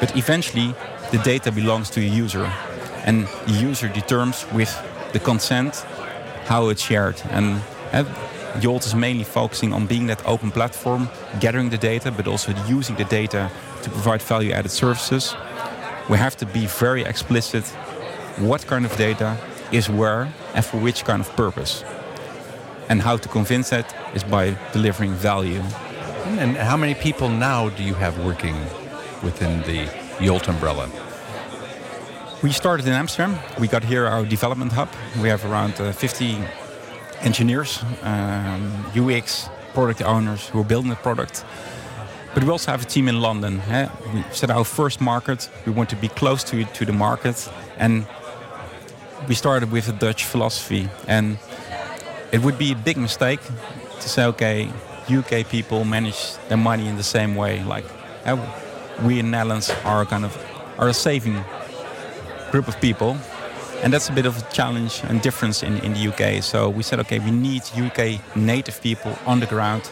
But 0.00 0.16
eventually, 0.16 0.74
the 1.10 1.18
data 1.18 1.52
belongs 1.52 1.90
to 1.90 2.00
a 2.00 2.04
user. 2.04 2.44
And 3.04 3.26
the 3.46 3.52
user 3.52 3.88
determines 3.88 4.46
with 4.52 4.72
the 5.12 5.20
consent 5.20 5.84
how 6.50 6.68
it's 6.68 6.82
shared. 6.82 7.22
And 7.30 7.62
uh, 7.92 8.04
Yolt 8.60 8.84
is 8.84 8.94
mainly 8.94 9.22
focusing 9.22 9.72
on 9.72 9.86
being 9.86 10.08
that 10.08 10.20
open 10.26 10.50
platform, 10.50 11.08
gathering 11.38 11.70
the 11.70 11.78
data, 11.78 12.10
but 12.10 12.26
also 12.26 12.52
using 12.66 12.96
the 12.96 13.04
data 13.04 13.48
to 13.82 13.90
provide 13.90 14.20
value 14.20 14.50
added 14.50 14.72
services. 14.72 15.36
We 16.08 16.18
have 16.18 16.36
to 16.38 16.46
be 16.46 16.66
very 16.66 17.02
explicit 17.04 17.64
what 18.48 18.66
kind 18.66 18.84
of 18.84 18.96
data 18.96 19.36
is 19.70 19.88
where 19.88 20.28
and 20.54 20.64
for 20.64 20.78
which 20.78 21.04
kind 21.04 21.20
of 21.20 21.28
purpose. 21.36 21.84
And 22.88 23.00
how 23.00 23.16
to 23.16 23.28
convince 23.28 23.70
that 23.70 23.86
is 24.12 24.24
by 24.24 24.56
delivering 24.72 25.12
value. 25.12 25.62
And 26.42 26.56
how 26.56 26.76
many 26.76 26.94
people 26.94 27.28
now 27.28 27.68
do 27.68 27.84
you 27.84 27.94
have 27.94 28.18
working 28.24 28.56
within 29.22 29.62
the 29.62 29.88
Yolt 30.20 30.48
umbrella? 30.48 30.90
We 32.42 32.52
started 32.52 32.86
in 32.86 32.94
Amsterdam. 32.94 33.38
We 33.58 33.68
got 33.68 33.84
here 33.84 34.06
our 34.06 34.24
development 34.24 34.72
hub. 34.72 34.88
We 35.20 35.28
have 35.28 35.44
around 35.44 35.78
uh, 35.78 35.92
50 35.92 36.38
engineers, 37.20 37.84
um, 38.02 38.86
UX, 38.96 39.50
product 39.74 40.00
owners 40.00 40.48
who 40.48 40.60
are 40.60 40.64
building 40.64 40.88
the 40.88 40.96
product. 40.96 41.44
But 42.32 42.44
we 42.44 42.48
also 42.48 42.70
have 42.70 42.80
a 42.80 42.86
team 42.86 43.08
in 43.08 43.20
London. 43.20 43.60
We 44.14 44.24
set 44.32 44.50
our 44.50 44.64
first 44.64 45.02
market. 45.02 45.50
We 45.66 45.72
want 45.72 45.90
to 45.90 45.96
be 45.96 46.08
close 46.08 46.42
to, 46.44 46.64
to 46.64 46.86
the 46.86 46.94
market. 46.94 47.46
And 47.76 48.06
we 49.28 49.34
started 49.34 49.70
with 49.70 49.88
a 49.88 49.92
Dutch 49.92 50.24
philosophy. 50.24 50.88
And 51.06 51.36
it 52.32 52.40
would 52.40 52.56
be 52.56 52.72
a 52.72 52.76
big 52.76 52.96
mistake 52.96 53.40
to 54.00 54.08
say, 54.08 54.24
okay, 54.24 54.70
UK 55.12 55.46
people 55.46 55.84
manage 55.84 56.36
their 56.48 56.56
money 56.56 56.88
in 56.88 56.96
the 56.96 57.02
same 57.02 57.34
way. 57.34 57.62
Like 57.62 57.84
we 59.04 59.18
in 59.18 59.30
Netherlands 59.30 59.70
are 59.84 60.06
kind 60.06 60.24
of 60.24 60.34
are 60.78 60.88
a 60.88 60.94
saving 60.94 61.44
group 62.50 62.68
of 62.68 62.80
people. 62.80 63.16
And 63.82 63.92
that's 63.92 64.08
a 64.10 64.12
bit 64.12 64.26
of 64.26 64.36
a 64.36 64.52
challenge 64.52 65.02
and 65.08 65.22
difference 65.22 65.62
in, 65.62 65.78
in 65.78 65.94
the 65.94 66.08
UK. 66.08 66.42
So 66.42 66.68
we 66.68 66.82
said, 66.82 67.00
okay, 67.00 67.18
we 67.18 67.30
need 67.30 67.62
UK 67.74 68.20
native 68.36 68.80
people 68.82 69.16
on 69.26 69.40
the 69.40 69.46
ground 69.46 69.90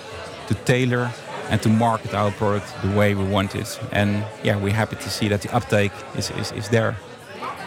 to 0.49 0.55
tailor 0.55 1.11
and 1.49 1.63
to 1.63 1.69
market 1.69 2.13
our 2.15 2.31
product 2.33 2.67
the 2.83 2.91
way 2.97 3.15
we 3.15 3.25
want 3.25 3.55
it. 3.55 3.81
And 3.93 4.25
yeah, 4.43 4.57
we're 4.57 4.75
happy 4.75 4.97
to 4.97 5.11
see 5.11 5.29
that 5.29 5.41
the 5.41 5.55
uptake 5.55 5.93
is, 6.17 6.31
is, 6.33 6.53
is 6.53 6.69
there. 6.69 6.97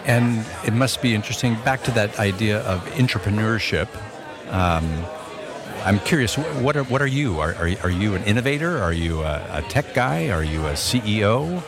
And 0.05 0.45
it 0.65 0.73
must 0.73 1.01
be 1.01 1.15
interesting. 1.15 1.55
Back 1.63 1.83
to 1.83 1.91
that 1.91 2.19
idea 2.19 2.59
of 2.61 2.81
entrepreneurship. 2.91 3.87
Um, 4.49 5.05
I'm 5.83 5.99
curious. 5.99 6.37
What 6.37 6.75
are 6.75 6.83
what 6.83 7.01
are 7.01 7.07
you? 7.07 7.39
Are 7.39 7.55
are, 7.55 7.69
are 7.83 7.89
you 7.89 8.13
an 8.13 8.23
innovator? 8.25 8.77
Are 8.79 8.93
you 8.93 9.21
a, 9.21 9.43
a 9.51 9.61
tech 9.63 9.93
guy? 9.93 10.29
Are 10.29 10.43
you 10.43 10.67
a 10.67 10.73
CEO? 10.73 11.63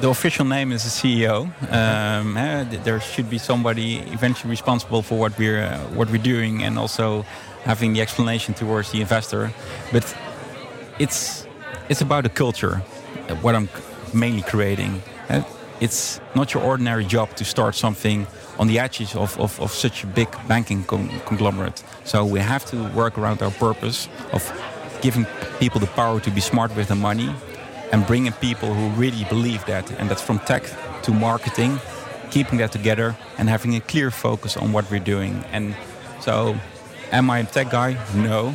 The 0.00 0.08
official 0.08 0.44
name 0.44 0.72
is 0.72 0.84
a 0.84 0.88
CEO. 0.88 1.46
Um, 1.72 2.36
uh, 2.36 2.64
there 2.84 3.00
should 3.00 3.28
be 3.28 3.38
somebody 3.38 3.98
eventually 4.12 4.50
responsible 4.50 5.02
for 5.02 5.18
what 5.18 5.38
we're 5.38 5.62
uh, 5.62 5.78
what 5.94 6.10
we're 6.10 6.22
doing, 6.22 6.62
and 6.62 6.78
also 6.78 7.24
having 7.64 7.92
the 7.92 8.00
explanation 8.00 8.54
towards 8.54 8.90
the 8.90 9.00
investor. 9.00 9.52
But 9.92 10.16
it's 10.98 11.46
it's 11.88 12.00
about 12.00 12.24
the 12.24 12.30
culture. 12.30 12.82
Uh, 13.28 13.34
what 13.36 13.54
I'm 13.54 13.68
mainly 14.12 14.42
creating. 14.42 15.02
Uh, 15.28 15.42
it's 15.80 16.20
not 16.34 16.52
your 16.52 16.62
ordinary 16.62 17.04
job 17.06 17.34
to 17.36 17.44
start 17.44 17.74
something 17.74 18.26
on 18.58 18.66
the 18.66 18.78
edges 18.78 19.14
of, 19.16 19.38
of, 19.40 19.58
of 19.60 19.72
such 19.72 20.04
a 20.04 20.06
big 20.06 20.28
banking 20.46 20.84
conglomerate. 20.84 21.82
So 22.04 22.26
we 22.26 22.38
have 22.40 22.66
to 22.66 22.76
work 22.90 23.16
around 23.16 23.40
our 23.42 23.50
purpose 23.50 24.06
of 24.32 24.42
giving 25.00 25.26
people 25.58 25.80
the 25.80 25.86
power 25.86 26.20
to 26.20 26.30
be 26.30 26.42
smart 26.42 26.76
with 26.76 26.88
their 26.88 26.96
money 26.98 27.34
and 27.92 28.06
bringing 28.06 28.32
people 28.32 28.72
who 28.72 28.88
really 29.00 29.24
believe 29.24 29.64
that. 29.66 29.90
And 29.92 30.08
that's 30.08 30.22
from 30.22 30.38
tech 30.40 30.64
to 31.02 31.12
marketing, 31.12 31.80
keeping 32.30 32.58
that 32.58 32.72
together 32.72 33.16
and 33.38 33.48
having 33.48 33.74
a 33.76 33.80
clear 33.80 34.10
focus 34.10 34.56
on 34.56 34.72
what 34.72 34.90
we're 34.90 35.00
doing. 35.00 35.44
And 35.52 35.74
so, 36.20 36.56
am 37.12 37.30
I 37.30 37.40
a 37.40 37.44
tech 37.44 37.70
guy? 37.70 37.96
No. 38.14 38.54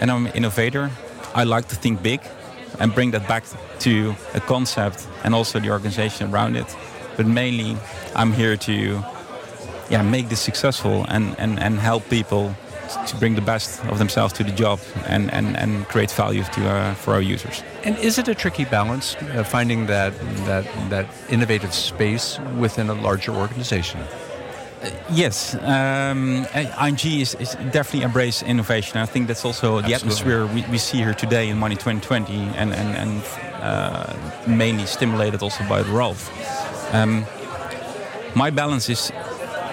And 0.00 0.10
I'm 0.10 0.26
an 0.26 0.32
innovator. 0.32 0.90
I 1.34 1.44
like 1.44 1.68
to 1.68 1.76
think 1.76 2.02
big 2.02 2.20
and 2.78 2.94
bring 2.94 3.10
that 3.12 3.26
back 3.28 3.44
to 3.80 4.14
a 4.34 4.40
concept 4.40 5.06
and 5.24 5.34
also 5.34 5.60
the 5.60 5.70
organization 5.70 6.32
around 6.32 6.56
it. 6.56 6.76
But 7.16 7.26
mainly, 7.26 7.76
I'm 8.14 8.32
here 8.32 8.56
to 8.56 9.02
yeah, 9.90 10.02
make 10.02 10.28
this 10.28 10.40
successful 10.40 11.04
and, 11.08 11.38
and, 11.38 11.58
and 11.58 11.78
help 11.78 12.08
people 12.08 12.54
to 13.06 13.16
bring 13.16 13.34
the 13.34 13.40
best 13.40 13.84
of 13.86 13.98
themselves 13.98 14.32
to 14.34 14.44
the 14.44 14.52
job 14.52 14.80
and, 15.06 15.32
and, 15.32 15.56
and 15.56 15.86
create 15.88 16.10
value 16.10 16.42
to, 16.42 16.68
uh, 16.68 16.94
for 16.94 17.14
our 17.14 17.22
users. 17.22 17.62
And 17.84 17.98
is 17.98 18.18
it 18.18 18.28
a 18.28 18.34
tricky 18.34 18.64
balance 18.64 19.16
uh, 19.16 19.44
finding 19.44 19.86
that, 19.86 20.12
that, 20.46 20.64
that 20.90 21.06
innovative 21.28 21.74
space 21.74 22.38
within 22.58 22.88
a 22.88 22.94
larger 22.94 23.32
organization? 23.32 24.00
Uh, 24.00 24.90
yes, 25.10 25.54
um, 25.56 26.46
ING 26.54 27.20
is, 27.20 27.34
is, 27.34 27.54
definitely 27.70 28.02
embrace 28.02 28.42
innovation. 28.42 28.98
I 28.98 29.06
think 29.06 29.26
that's 29.26 29.44
also 29.44 29.82
the 29.82 29.94
atmosphere 29.94 30.46
we, 30.46 30.64
we, 30.70 30.78
see 30.78 30.98
here 30.98 31.12
today 31.12 31.50
in 31.50 31.58
Money 31.58 31.74
2020 31.74 32.32
and, 32.32 32.72
and, 32.72 32.96
and 32.96 33.22
uh, 33.62 34.16
mainly 34.46 34.86
stimulated 34.86 35.42
also 35.42 35.68
by 35.68 35.82
Ralph. 35.82 36.30
Um, 36.94 37.26
my 38.34 38.48
balance 38.50 38.88
is 38.88 39.12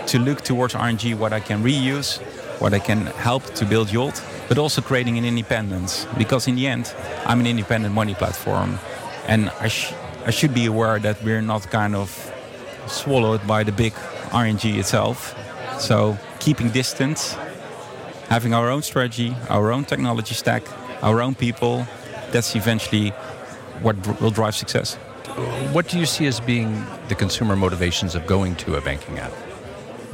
to 0.07 0.19
look 0.19 0.41
towards 0.41 0.75
ING 0.75 1.19
what 1.19 1.31
I 1.31 1.39
can 1.39 1.63
reuse, 1.63 2.19
what 2.59 2.73
I 2.73 2.79
can 2.79 3.05
help 3.05 3.43
to 3.55 3.65
build 3.65 3.91
Yolt, 3.91 4.21
but 4.47 4.57
also 4.57 4.81
creating 4.81 5.17
an 5.17 5.25
independence. 5.25 6.07
Because 6.17 6.47
in 6.47 6.55
the 6.55 6.67
end, 6.67 6.93
I'm 7.25 7.39
an 7.39 7.47
independent 7.47 7.93
money 7.93 8.15
platform, 8.15 8.79
and 9.27 9.49
I, 9.59 9.67
sh- 9.67 9.93
I 10.25 10.31
should 10.31 10.53
be 10.53 10.65
aware 10.65 10.99
that 10.99 11.23
we're 11.23 11.41
not 11.41 11.69
kind 11.69 11.95
of 11.95 12.09
swallowed 12.87 13.45
by 13.45 13.63
the 13.63 13.71
big 13.71 13.93
ING 14.33 14.59
itself. 14.63 15.35
So 15.79 16.17
keeping 16.39 16.69
distance, 16.69 17.33
having 18.29 18.53
our 18.53 18.69
own 18.69 18.81
strategy, 18.81 19.35
our 19.49 19.71
own 19.71 19.85
technology 19.85 20.33
stack, 20.33 20.63
our 21.03 21.21
own 21.21 21.35
people, 21.35 21.85
that's 22.31 22.55
eventually 22.55 23.09
what 23.81 23.95
will 24.19 24.31
drive 24.31 24.55
success. 24.55 24.95
What 25.71 25.87
do 25.87 25.99
you 25.99 26.05
see 26.05 26.25
as 26.25 26.39
being 26.39 26.83
the 27.09 27.15
consumer 27.15 27.55
motivations 27.55 28.15
of 28.15 28.25
going 28.25 28.55
to 28.57 28.75
a 28.75 28.81
banking 28.81 29.19
app? 29.19 29.31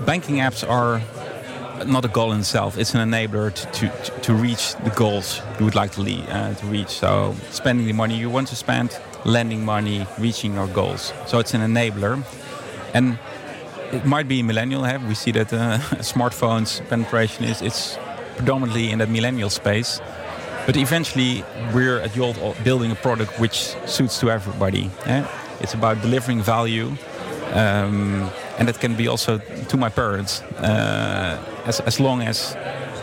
Banking 0.05 0.38
apps 0.38 0.67
are 0.67 1.01
not 1.85 2.05
a 2.05 2.07
goal 2.07 2.31
in 2.33 2.39
itself. 2.39 2.77
It's 2.77 2.93
an 2.93 3.09
enabler 3.09 3.53
to, 3.53 3.89
to, 3.89 4.21
to 4.21 4.33
reach 4.33 4.75
the 4.75 4.89
goals 4.91 5.41
you 5.59 5.65
would 5.65 5.75
like 5.75 5.91
to, 5.93 6.01
lead, 6.01 6.27
uh, 6.29 6.53
to 6.53 6.65
reach. 6.65 6.89
So 6.89 7.35
spending 7.51 7.87
the 7.87 7.93
money 7.93 8.17
you 8.17 8.29
want 8.29 8.47
to 8.49 8.55
spend, 8.55 8.97
lending 9.25 9.63
money, 9.63 10.05
reaching 10.19 10.53
your 10.53 10.67
goals. 10.67 11.13
So 11.27 11.39
it's 11.39 11.53
an 11.53 11.61
enabler. 11.61 12.23
And 12.93 13.17
it 13.91 14.05
might 14.05 14.27
be 14.27 14.39
a 14.39 14.43
millennial. 14.43 14.83
Have 14.83 15.07
we 15.07 15.15
see 15.15 15.31
that 15.31 15.53
uh, 15.53 15.77
smartphones 16.01 16.87
penetration 16.89 17.45
is 17.45 17.61
it's 17.61 17.97
predominantly 18.37 18.91
in 18.91 18.99
that 18.99 19.09
millennial 19.09 19.49
space. 19.49 20.01
But 20.65 20.77
eventually, 20.77 21.43
we're 21.73 21.99
at 21.99 22.15
Yolt 22.15 22.37
building 22.63 22.91
a 22.91 22.95
product 22.95 23.37
which 23.39 23.75
suits 23.85 24.19
to 24.21 24.31
everybody. 24.31 24.89
It's 25.59 25.73
about 25.73 26.01
delivering 26.01 26.41
value. 26.41 26.95
Um, 27.53 28.31
and 28.57 28.67
that 28.67 28.79
can 28.79 28.95
be 28.95 29.07
also 29.07 29.39
to 29.70 29.77
my 29.77 29.89
parents 29.89 30.41
uh, 30.41 31.38
as, 31.65 31.79
as 31.82 32.00
long 32.00 32.22
as 32.22 32.55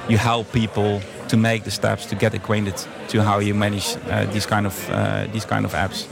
you 0.09 0.19
help 0.19 0.52
people 0.52 1.00
to 1.29 1.37
make 1.37 1.64
the 1.64 1.71
steps 1.71 2.07
to 2.07 2.17
get 2.17 2.35
acquainted 2.35 2.75
to 3.09 3.23
how 3.23 3.38
you 3.38 3.55
manage 3.55 3.97
uh, 4.09 4.25
these 4.26 4.47
kind 4.47 4.67
of 4.67 4.90
uh, 4.90 5.26
these 5.33 5.45
kind 5.45 5.64
of 5.64 5.73
apps. 5.73 6.07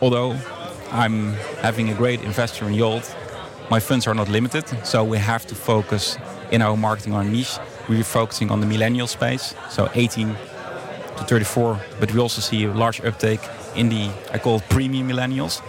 Although 0.00 0.36
I'm 0.90 1.34
having 1.60 1.90
a 1.90 1.94
great 1.94 2.22
investor 2.22 2.66
in 2.66 2.74
Yolt 2.74 3.14
my 3.70 3.80
funds 3.80 4.06
are 4.06 4.14
not 4.14 4.28
limited 4.28 4.64
so 4.84 5.02
we 5.02 5.18
have 5.18 5.44
to 5.46 5.54
focus 5.54 6.18
in 6.50 6.62
our 6.62 6.76
marketing 6.76 7.12
on 7.14 7.32
niche. 7.32 7.58
We're 7.88 8.04
focusing 8.04 8.50
on 8.50 8.60
the 8.60 8.66
millennial 8.66 9.06
space 9.06 9.54
so 9.70 9.90
18 9.94 10.28
to 10.28 11.24
34 11.24 11.80
but 12.00 12.12
we 12.12 12.20
also 12.20 12.40
see 12.40 12.64
a 12.64 12.72
large 12.72 13.00
uptake 13.00 13.40
in 13.74 13.88
the 13.88 14.10
I 14.32 14.38
call 14.38 14.56
it 14.56 14.68
premium 14.68 15.08
millennials 15.08 15.60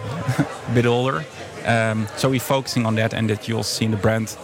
a 0.70 0.74
bit 0.74 0.86
older 0.86 1.24
um, 1.66 2.06
so 2.16 2.28
we're 2.30 2.40
focusing 2.40 2.86
on 2.86 2.94
that, 2.96 3.14
and 3.14 3.28
that 3.30 3.48
you'll 3.48 3.62
see 3.62 3.84
in 3.84 3.90
the 3.90 3.96
brand, 3.96 4.36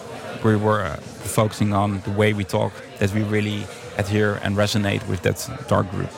we 0.45 0.57
were 0.57 0.83
uh, 0.83 0.97
focusing 0.97 1.73
on 1.73 2.01
the 2.01 2.11
way 2.11 2.33
we 2.33 2.45
talk, 2.45 2.73
that 2.99 3.13
we 3.13 3.23
really 3.23 3.67
adhere 3.97 4.41
and 4.43 4.57
resonate 4.57 5.07
with 5.09 5.23
that 5.23 5.49
dark 5.69 5.91
group. 5.91 6.11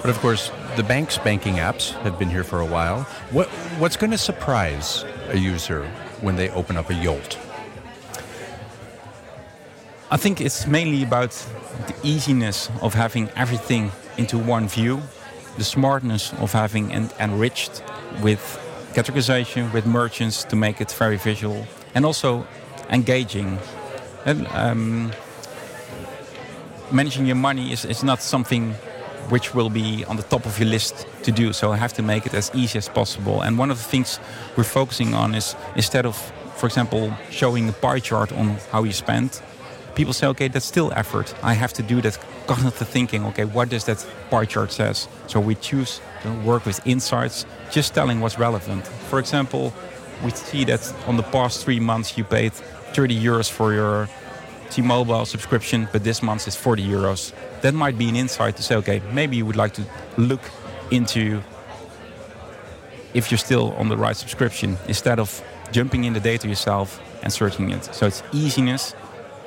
But 0.00 0.10
of 0.10 0.18
course, 0.18 0.50
the 0.76 0.82
bank's 0.82 1.18
banking 1.18 1.56
apps 1.56 1.92
have 2.02 2.18
been 2.18 2.30
here 2.30 2.44
for 2.44 2.60
a 2.60 2.66
while. 2.66 3.04
What 3.30 3.48
what's 3.78 3.96
going 3.96 4.10
to 4.10 4.18
surprise 4.18 5.04
a 5.28 5.38
user 5.38 5.86
when 6.20 6.36
they 6.36 6.50
open 6.50 6.76
up 6.76 6.90
a 6.90 6.94
Yolt? 6.94 7.38
I 10.10 10.16
think 10.16 10.40
it's 10.40 10.66
mainly 10.66 11.02
about 11.02 11.30
the 11.86 11.94
easiness 12.02 12.70
of 12.82 12.94
having 12.94 13.28
everything 13.36 13.90
into 14.16 14.38
one 14.38 14.68
view, 14.68 15.02
the 15.56 15.64
smartness 15.64 16.32
of 16.34 16.52
having 16.52 16.92
en 16.92 17.10
enriched 17.18 17.82
with 18.22 18.60
categorization 18.94 19.72
with 19.72 19.86
merchants 19.86 20.44
to 20.44 20.56
make 20.56 20.80
it 20.80 20.90
very 20.92 21.16
visual 21.16 21.66
and 21.94 22.06
also 22.06 22.46
engaging. 22.90 23.58
And 24.24 24.46
um, 24.48 25.12
managing 26.90 27.26
your 27.26 27.36
money 27.36 27.72
is, 27.72 27.84
is 27.84 28.02
not 28.02 28.22
something 28.22 28.74
which 29.30 29.54
will 29.54 29.70
be 29.70 30.04
on 30.04 30.16
the 30.16 30.22
top 30.22 30.46
of 30.46 30.58
your 30.58 30.68
list 30.68 31.06
to 31.22 31.32
do. 31.32 31.52
So 31.52 31.72
I 31.72 31.76
have 31.76 31.92
to 31.94 32.02
make 32.02 32.26
it 32.26 32.34
as 32.34 32.50
easy 32.54 32.78
as 32.78 32.88
possible. 32.88 33.42
And 33.42 33.58
one 33.58 33.70
of 33.70 33.78
the 33.78 33.84
things 33.84 34.20
we're 34.56 34.64
focusing 34.64 35.14
on 35.14 35.34
is 35.34 35.56
instead 35.76 36.06
of, 36.06 36.16
for 36.56 36.66
example, 36.66 37.12
showing 37.30 37.68
a 37.68 37.72
pie 37.72 38.00
chart 38.00 38.32
on 38.32 38.58
how 38.70 38.84
you 38.84 38.92
spend, 38.92 39.40
people 39.94 40.12
say, 40.12 40.26
okay, 40.28 40.48
that's 40.48 40.66
still 40.66 40.92
effort. 40.94 41.34
I 41.42 41.54
have 41.54 41.72
to 41.74 41.82
do 41.82 42.00
that 42.02 42.18
cognitive 42.46 42.88
thinking. 42.88 43.24
Okay, 43.26 43.44
what 43.44 43.68
does 43.68 43.84
that 43.84 44.06
pie 44.30 44.44
chart 44.44 44.72
says? 44.72 45.08
So 45.26 45.40
we 45.40 45.54
choose 45.54 46.00
to 46.22 46.32
work 46.42 46.66
with 46.66 46.86
insights, 46.86 47.46
just 47.70 47.94
telling 47.94 48.20
what's 48.20 48.38
relevant. 48.38 48.86
For 48.86 49.18
example, 49.18 49.72
we 50.22 50.30
see 50.30 50.64
that 50.64 50.94
on 51.06 51.16
the 51.16 51.22
past 51.22 51.64
three 51.64 51.80
months 51.80 52.16
you 52.16 52.24
paid 52.24 52.52
30 52.52 53.20
euros 53.20 53.50
for 53.50 53.72
your 53.72 54.08
T-Mobile 54.70 55.26
subscription, 55.26 55.88
but 55.92 56.04
this 56.04 56.22
month 56.22 56.48
is 56.48 56.56
40 56.56 56.84
euros. 56.84 57.32
That 57.60 57.74
might 57.74 57.98
be 57.98 58.08
an 58.08 58.16
insight 58.16 58.56
to 58.56 58.62
say, 58.62 58.76
okay, 58.76 59.02
maybe 59.12 59.36
you 59.36 59.46
would 59.46 59.56
like 59.56 59.74
to 59.74 59.84
look 60.16 60.40
into 60.90 61.42
if 63.12 63.30
you're 63.30 63.38
still 63.38 63.72
on 63.74 63.88
the 63.88 63.96
right 63.96 64.16
subscription 64.16 64.76
instead 64.88 65.18
of 65.18 65.42
jumping 65.70 66.04
in 66.04 66.12
the 66.12 66.20
data 66.20 66.48
yourself 66.48 67.00
and 67.22 67.32
searching 67.32 67.70
it. 67.70 67.84
So 67.94 68.06
it's 68.06 68.22
easiness 68.32 68.94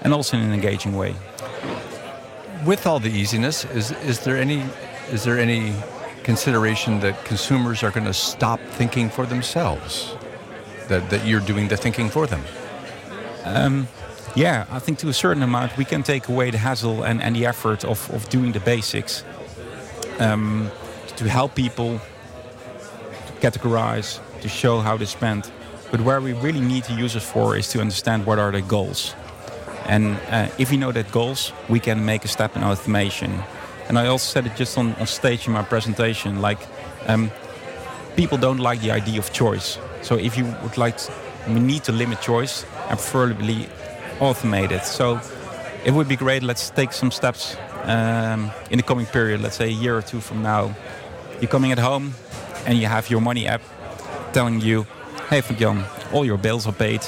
and 0.01 0.13
also 0.13 0.37
in 0.37 0.43
an 0.43 0.53
engaging 0.53 0.95
way. 0.95 1.15
With 2.67 2.85
all 2.85 2.99
the 2.99 3.09
easiness, 3.09 3.63
is 3.63 3.91
is 4.03 4.19
there 4.19 4.35
any 4.35 4.61
is 5.09 5.23
there 5.23 5.39
any 5.39 5.73
consideration 6.23 6.99
that 6.99 7.23
consumers 7.23 7.81
are 7.81 7.91
going 7.91 8.07
to 8.07 8.13
stop 8.13 8.59
thinking 8.77 9.09
for 9.09 9.25
themselves? 9.25 10.17
That 10.89 11.09
that 11.09 11.25
you're 11.25 11.45
doing 11.45 11.69
the 11.69 11.77
thinking 11.77 12.09
for 12.09 12.27
them? 12.27 12.43
Um, 13.45 13.87
yeah, 14.35 14.65
I 14.69 14.79
think 14.79 14.99
to 14.99 15.07
a 15.07 15.13
certain 15.13 15.43
amount 15.43 15.77
we 15.77 15.85
can 15.85 16.03
take 16.03 16.27
away 16.27 16.51
the 16.51 16.57
hassle 16.57 17.03
and, 17.03 17.21
and 17.21 17.37
the 17.37 17.45
effort 17.45 17.85
of, 17.85 18.11
of 18.11 18.27
doing 18.27 18.51
the 18.51 18.59
basics 18.59 19.23
um, 20.19 20.69
to 21.15 21.29
help 21.29 21.55
people 21.55 22.01
to 23.27 23.33
categorize, 23.39 24.19
to 24.41 24.49
show 24.49 24.81
how 24.81 24.97
they 24.97 25.05
spend. 25.05 25.49
But 25.89 26.01
where 26.01 26.19
we 26.19 26.33
really 26.33 26.59
need 26.59 26.83
to 26.83 26.93
use 26.93 27.15
it 27.15 27.23
for 27.23 27.55
is 27.55 27.69
to 27.69 27.79
understand 27.79 28.25
what 28.25 28.39
are 28.39 28.51
their 28.51 28.67
goals 28.67 29.15
And 29.87 30.17
uh, 30.29 30.49
if 30.57 30.71
we 30.71 30.77
know 30.77 30.91
that 30.91 31.11
goals, 31.11 31.53
we 31.69 31.79
can 31.79 32.03
make 32.05 32.25
a 32.25 32.27
step 32.27 32.55
in 32.55 32.63
automation. 32.63 33.31
And 33.87 33.97
I 33.97 34.07
also 34.07 34.25
said 34.31 34.45
it 34.45 34.55
just 34.55 34.77
on, 34.77 34.93
on 34.95 35.07
stage 35.07 35.47
in 35.47 35.53
my 35.53 35.63
presentation, 35.63 36.41
like 36.41 36.59
um, 37.07 37.31
people 38.15 38.37
don't 38.37 38.59
like 38.59 38.81
the 38.81 38.91
idea 38.91 39.19
of 39.19 39.31
choice. 39.31 39.79
So 40.01 40.15
if 40.15 40.37
you 40.37 40.45
would 40.63 40.77
like, 40.77 40.97
to, 40.97 41.11
we 41.47 41.59
need 41.59 41.83
to 41.85 41.91
limit 41.91 42.21
choice 42.21 42.65
and 42.89 42.99
preferably 42.99 43.69
automate 44.19 44.71
it. 44.71 44.83
So 44.83 45.21
it 45.85 45.91
would 45.91 46.07
be 46.07 46.17
great. 46.17 46.43
Let's 46.43 46.69
take 46.69 46.91
some 46.91 47.11
steps 47.11 47.55
um, 47.83 48.51
in 48.69 48.77
the 48.77 48.83
coming 48.83 49.05
period. 49.05 49.41
Let's 49.41 49.55
say 49.55 49.67
a 49.67 49.79
year 49.83 49.97
or 49.97 50.01
two 50.01 50.19
from 50.19 50.41
now. 50.41 50.75
You're 51.39 51.49
coming 51.49 51.71
at 51.71 51.79
home 51.79 52.13
and 52.65 52.77
you 52.77 52.87
have 52.87 53.09
your 53.09 53.21
money 53.21 53.47
app 53.47 53.61
telling 54.33 54.59
you, 54.59 54.85
"Hey, 55.29 55.41
Jan, 55.41 55.85
all 56.11 56.25
your 56.25 56.37
bills 56.37 56.67
are 56.67 56.73
paid. 56.73 57.01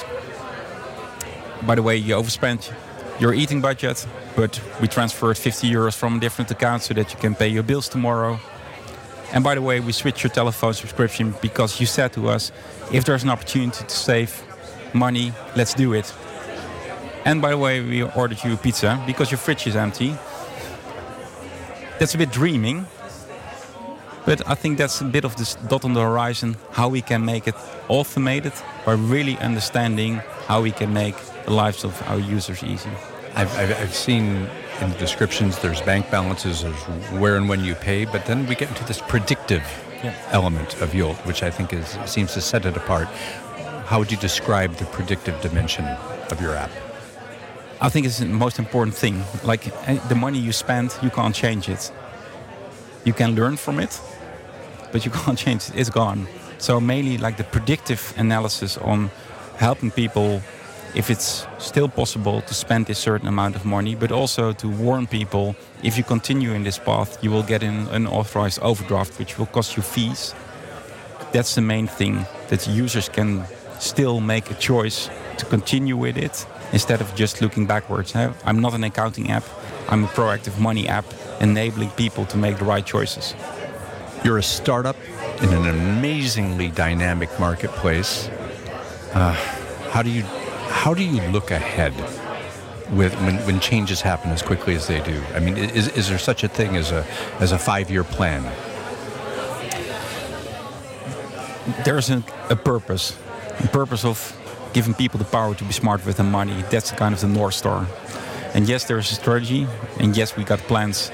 By 1.66 1.74
the 1.74 1.82
way, 1.82 1.96
you 1.96 2.14
overspent 2.14 2.72
your 3.18 3.34
eating 3.34 3.60
budget, 3.60 4.06
but 4.34 4.60
we 4.80 4.88
transferred 4.88 5.36
50 5.36 5.70
euros 5.70 5.94
from 5.94 6.18
different 6.18 6.50
account 6.50 6.82
so 6.82 6.94
that 6.94 7.12
you 7.12 7.18
can 7.18 7.34
pay 7.34 7.48
your 7.48 7.62
bills 7.62 7.88
tomorrow." 7.88 8.38
And 9.32 9.44
by 9.44 9.54
the 9.54 9.62
way, 9.62 9.80
we 9.80 9.92
switched 9.92 10.24
your 10.24 10.32
telephone 10.32 10.74
subscription 10.74 11.34
because 11.40 11.78
you 11.80 11.86
said 11.86 12.12
to 12.14 12.28
us, 12.28 12.50
if 12.90 13.04
there's 13.04 13.22
an 13.22 13.30
opportunity 13.30 13.84
to 13.84 13.96
save 13.96 14.42
money, 14.92 15.32
let's 15.54 15.74
do 15.74 15.92
it. 15.92 16.12
And 17.24 17.40
by 17.40 17.50
the 17.50 17.58
way, 17.58 17.80
we 17.80 18.02
ordered 18.02 18.42
you 18.42 18.54
a 18.54 18.56
pizza 18.56 18.98
because 19.06 19.30
your 19.30 19.38
fridge 19.38 19.66
is 19.66 19.76
empty. 19.76 20.16
That's 21.98 22.14
a 22.14 22.18
bit 22.18 22.32
dreaming, 22.32 22.86
but 24.24 24.40
I 24.48 24.54
think 24.54 24.78
that's 24.78 25.00
a 25.00 25.04
bit 25.04 25.24
of 25.24 25.36
this 25.36 25.54
dot 25.68 25.84
on 25.84 25.92
the 25.92 26.00
horizon 26.00 26.56
how 26.72 26.88
we 26.88 27.02
can 27.02 27.24
make 27.24 27.46
it 27.46 27.54
automated 27.88 28.54
by 28.86 28.94
really 28.94 29.36
understanding 29.38 30.22
how 30.48 30.62
we 30.62 30.72
can 30.72 30.92
make 30.92 31.16
the 31.44 31.52
lives 31.52 31.84
of 31.84 32.00
our 32.08 32.18
users 32.18 32.62
easy. 32.62 32.90
I've, 33.34 33.56
I've, 33.58 33.80
I've 33.80 33.94
seen 33.94 34.48
in 34.80 34.90
the 34.90 34.98
descriptions 34.98 35.58
there's 35.58 35.80
bank 35.82 36.10
balances, 36.10 36.62
there's 36.62 36.82
where 37.20 37.36
and 37.36 37.48
when 37.48 37.64
you 37.64 37.74
pay, 37.74 38.04
but 38.04 38.26
then 38.26 38.46
we 38.46 38.54
get 38.54 38.68
into 38.68 38.84
this 38.84 39.00
predictive 39.00 39.62
yeah. 40.02 40.14
element 40.30 40.80
of 40.80 40.94
Yolt, 40.94 41.16
which 41.26 41.42
I 41.42 41.50
think 41.50 41.72
is 41.72 41.98
seems 42.06 42.32
to 42.34 42.40
set 42.40 42.64
it 42.64 42.76
apart. 42.76 43.08
How 43.86 43.98
would 43.98 44.10
you 44.10 44.16
describe 44.16 44.74
the 44.76 44.86
predictive 44.86 45.40
dimension 45.40 45.84
of 45.84 46.40
your 46.40 46.54
app? 46.54 46.70
I 47.80 47.88
think 47.88 48.06
it's 48.06 48.18
the 48.18 48.26
most 48.26 48.58
important 48.58 48.94
thing. 48.94 49.22
Like 49.42 49.66
eh, 49.88 49.98
the 50.08 50.14
money 50.14 50.38
you 50.38 50.52
spend, 50.52 50.94
you 51.02 51.10
can't 51.10 51.34
change 51.34 51.68
it. 51.68 51.90
You 53.04 53.12
can 53.12 53.34
learn 53.34 53.56
from 53.56 53.80
it, 53.80 54.00
but 54.92 55.04
you 55.04 55.10
can't 55.20 55.38
change 55.38 55.68
it. 55.68 55.76
It's 55.76 55.90
gone. 55.90 56.26
So 56.58 56.80
mainly 56.80 57.18
like 57.18 57.36
the 57.36 57.44
predictive 57.44 58.14
analysis 58.16 58.76
on 58.78 59.10
helping 59.56 59.90
people 59.90 60.42
if 60.94 61.10
it's 61.10 61.46
still 61.58 61.88
possible 61.88 62.40
to 62.42 62.54
spend 62.54 62.90
a 62.90 62.94
certain 62.94 63.28
amount 63.28 63.56
of 63.56 63.64
money, 63.64 63.94
but 63.94 64.10
also 64.10 64.52
to 64.52 64.68
warn 64.68 65.06
people 65.06 65.54
if 65.82 65.96
you 65.96 66.04
continue 66.04 66.52
in 66.52 66.64
this 66.64 66.78
path, 66.78 67.22
you 67.22 67.30
will 67.30 67.42
get 67.42 67.62
an 67.62 67.86
unauthorized 67.88 68.58
overdraft, 68.60 69.18
which 69.18 69.38
will 69.38 69.46
cost 69.46 69.76
you 69.76 69.82
fees. 69.82 70.34
That's 71.32 71.54
the 71.54 71.60
main 71.60 71.86
thing 71.86 72.26
that 72.48 72.66
users 72.66 73.08
can 73.08 73.44
still 73.78 74.20
make 74.20 74.50
a 74.50 74.54
choice 74.54 75.08
to 75.38 75.46
continue 75.46 75.96
with 75.96 76.16
it 76.16 76.46
instead 76.72 77.00
of 77.00 77.14
just 77.14 77.40
looking 77.40 77.66
backwards. 77.66 78.14
I'm 78.14 78.60
not 78.60 78.74
an 78.74 78.84
accounting 78.84 79.30
app, 79.30 79.44
I'm 79.88 80.04
a 80.04 80.08
proactive 80.08 80.58
money 80.58 80.88
app 80.88 81.04
enabling 81.40 81.90
people 81.90 82.26
to 82.26 82.36
make 82.36 82.58
the 82.58 82.64
right 82.64 82.84
choices. 82.84 83.34
You're 84.22 84.38
a 84.38 84.42
startup 84.42 84.96
in 85.42 85.48
an 85.48 85.66
amazingly 85.66 86.68
dynamic 86.68 87.30
marketplace. 87.40 88.28
Uh, 89.14 89.32
how 89.90 90.02
do 90.02 90.10
you 90.10 90.24
how 90.80 90.94
do 90.94 91.04
you 91.04 91.20
look 91.30 91.50
ahead 91.50 91.94
with 92.96 93.14
when, 93.20 93.36
when 93.44 93.60
changes 93.60 94.00
happen 94.00 94.30
as 94.30 94.40
quickly 94.40 94.74
as 94.74 94.86
they 94.86 94.98
do? 95.02 95.22
I 95.34 95.38
mean, 95.38 95.58
is, 95.58 95.88
is 95.88 96.08
there 96.08 96.16
such 96.16 96.42
a 96.42 96.48
thing 96.48 96.74
as 96.74 96.90
a 96.90 97.04
as 97.38 97.52
a 97.52 97.58
five 97.58 97.90
year 97.90 98.02
plan? 98.02 98.42
There's 101.84 102.08
a, 102.08 102.24
a 102.48 102.56
purpose, 102.56 103.14
a 103.62 103.68
purpose 103.68 104.06
of 104.06 104.18
giving 104.72 104.94
people 104.94 105.18
the 105.18 105.26
power 105.26 105.54
to 105.54 105.64
be 105.64 105.72
smart 105.74 106.06
with 106.06 106.16
their 106.16 106.30
money. 106.40 106.64
That's 106.70 106.92
kind 106.92 107.12
of 107.14 107.20
the 107.20 107.28
North 107.28 107.54
Star. 107.54 107.86
And 108.54 108.66
yes, 108.66 108.84
there's 108.84 109.12
a 109.12 109.16
strategy, 109.16 109.66
and 109.98 110.16
yes, 110.16 110.34
we 110.34 110.44
got 110.44 110.60
plans 110.60 111.12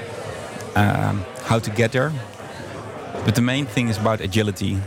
um, 0.77 1.25
how 1.43 1.59
to 1.59 1.71
get 1.71 1.91
there. 1.91 2.13
But 3.25 3.35
the 3.35 3.43
main 3.43 3.67
thing 3.67 3.89
is 3.89 3.99
about 3.99 4.21
agility 4.21 4.79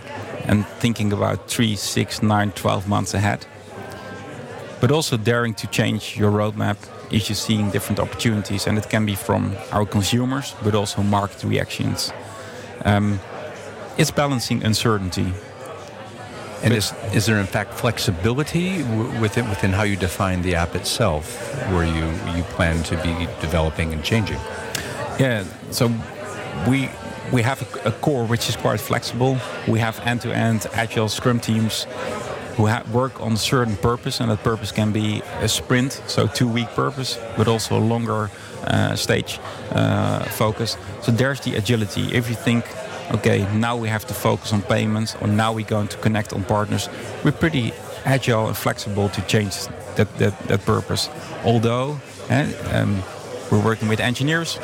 and 0.46 0.66
thinking 0.80 1.12
about 1.12 1.50
three, 1.50 1.76
six, 1.76 2.24
nine, 2.24 2.54
12 2.54 2.88
months 2.88 3.14
ahead. 3.14 3.46
But 4.82 4.92
also 4.92 5.18
daring 5.18 5.54
to 5.56 5.68
change 5.68 6.18
your 6.18 6.32
roadmap 6.32 6.78
if 7.12 7.30
you're 7.30 7.36
seeing 7.36 7.70
different 7.72 8.00
opportunities. 8.00 8.68
And 8.68 8.78
it 8.78 8.90
can 8.90 9.06
be 9.06 9.16
from 9.16 9.56
our 9.72 9.86
consumers, 9.86 10.56
but 10.64 10.76
also 10.76 11.04
market 11.04 11.44
reactions. 11.44 12.12
Um, 12.86 13.20
it's 13.98 14.12
balancing 14.12 14.64
uncertainty 14.64 15.34
and 16.62 16.74
is, 16.74 16.94
is 17.14 17.26
there 17.26 17.40
in 17.40 17.46
fact 17.46 17.74
flexibility 17.74 18.84
within 19.22 19.48
within 19.50 19.72
how 19.72 19.84
you 19.84 19.96
define 19.96 20.42
the 20.42 20.56
app 20.56 20.76
itself, 20.76 21.56
where 21.72 21.86
you 21.86 22.06
you 22.36 22.44
plan 22.44 22.84
to 22.84 22.98
be 22.98 23.28
developing 23.40 23.94
and 23.94 24.04
changing? 24.04 24.38
Yeah, 25.18 25.46
so 25.72 25.88
we 26.68 26.90
we 27.32 27.42
have 27.44 27.62
a, 27.62 27.90
a 27.90 27.92
core 27.92 28.26
which 28.26 28.50
is 28.50 28.56
quite 28.58 28.80
flexible. 28.80 29.38
We 29.68 29.80
have 29.80 30.00
end-to-end 30.02 30.68
agile 30.74 31.08
Scrum 31.08 31.40
teams 31.40 31.86
who 32.60 32.68
work 32.92 33.22
on 33.22 33.38
certain 33.38 33.78
purpose, 33.78 34.20
and 34.20 34.30
that 34.30 34.44
purpose 34.44 34.74
can 34.74 34.92
be 34.92 35.22
a 35.40 35.48
sprint, 35.48 35.94
so 36.08 36.28
two-week 36.28 36.68
purpose, 36.76 37.18
but 37.38 37.48
also 37.48 37.78
a 37.78 37.80
longer 37.80 38.30
uh, 38.68 38.96
stage 38.96 39.40
uh, 39.72 40.20
focus. 40.26 40.76
So 41.02 41.14
there's 41.14 41.40
the 41.40 41.56
agility. 41.56 42.14
If 42.14 42.28
you 42.30 42.36
think 42.36 42.66
okay, 43.12 43.48
now 43.56 43.78
we 43.78 43.88
have 43.88 44.06
to 44.08 44.14
focus 44.14 44.52
on 44.52 44.62
payments, 44.62 45.16
or 45.22 45.28
now 45.28 45.54
we're 45.54 45.66
going 45.66 45.88
to 45.88 45.98
connect 45.98 46.34
on 46.34 46.44
partners. 46.44 46.90
We're 47.24 47.32
pretty 47.32 47.72
agile 48.04 48.48
and 48.48 48.58
flexible 48.58 49.08
to 49.10 49.22
change 49.22 49.56
that, 49.96 50.14
that, 50.18 50.38
that 50.50 50.66
purpose. 50.66 51.10
Although 51.46 52.00
eh, 52.30 52.52
um, 52.74 53.02
we're 53.52 53.64
working 53.64 53.88
with 53.88 54.02
engineers, 54.02 54.60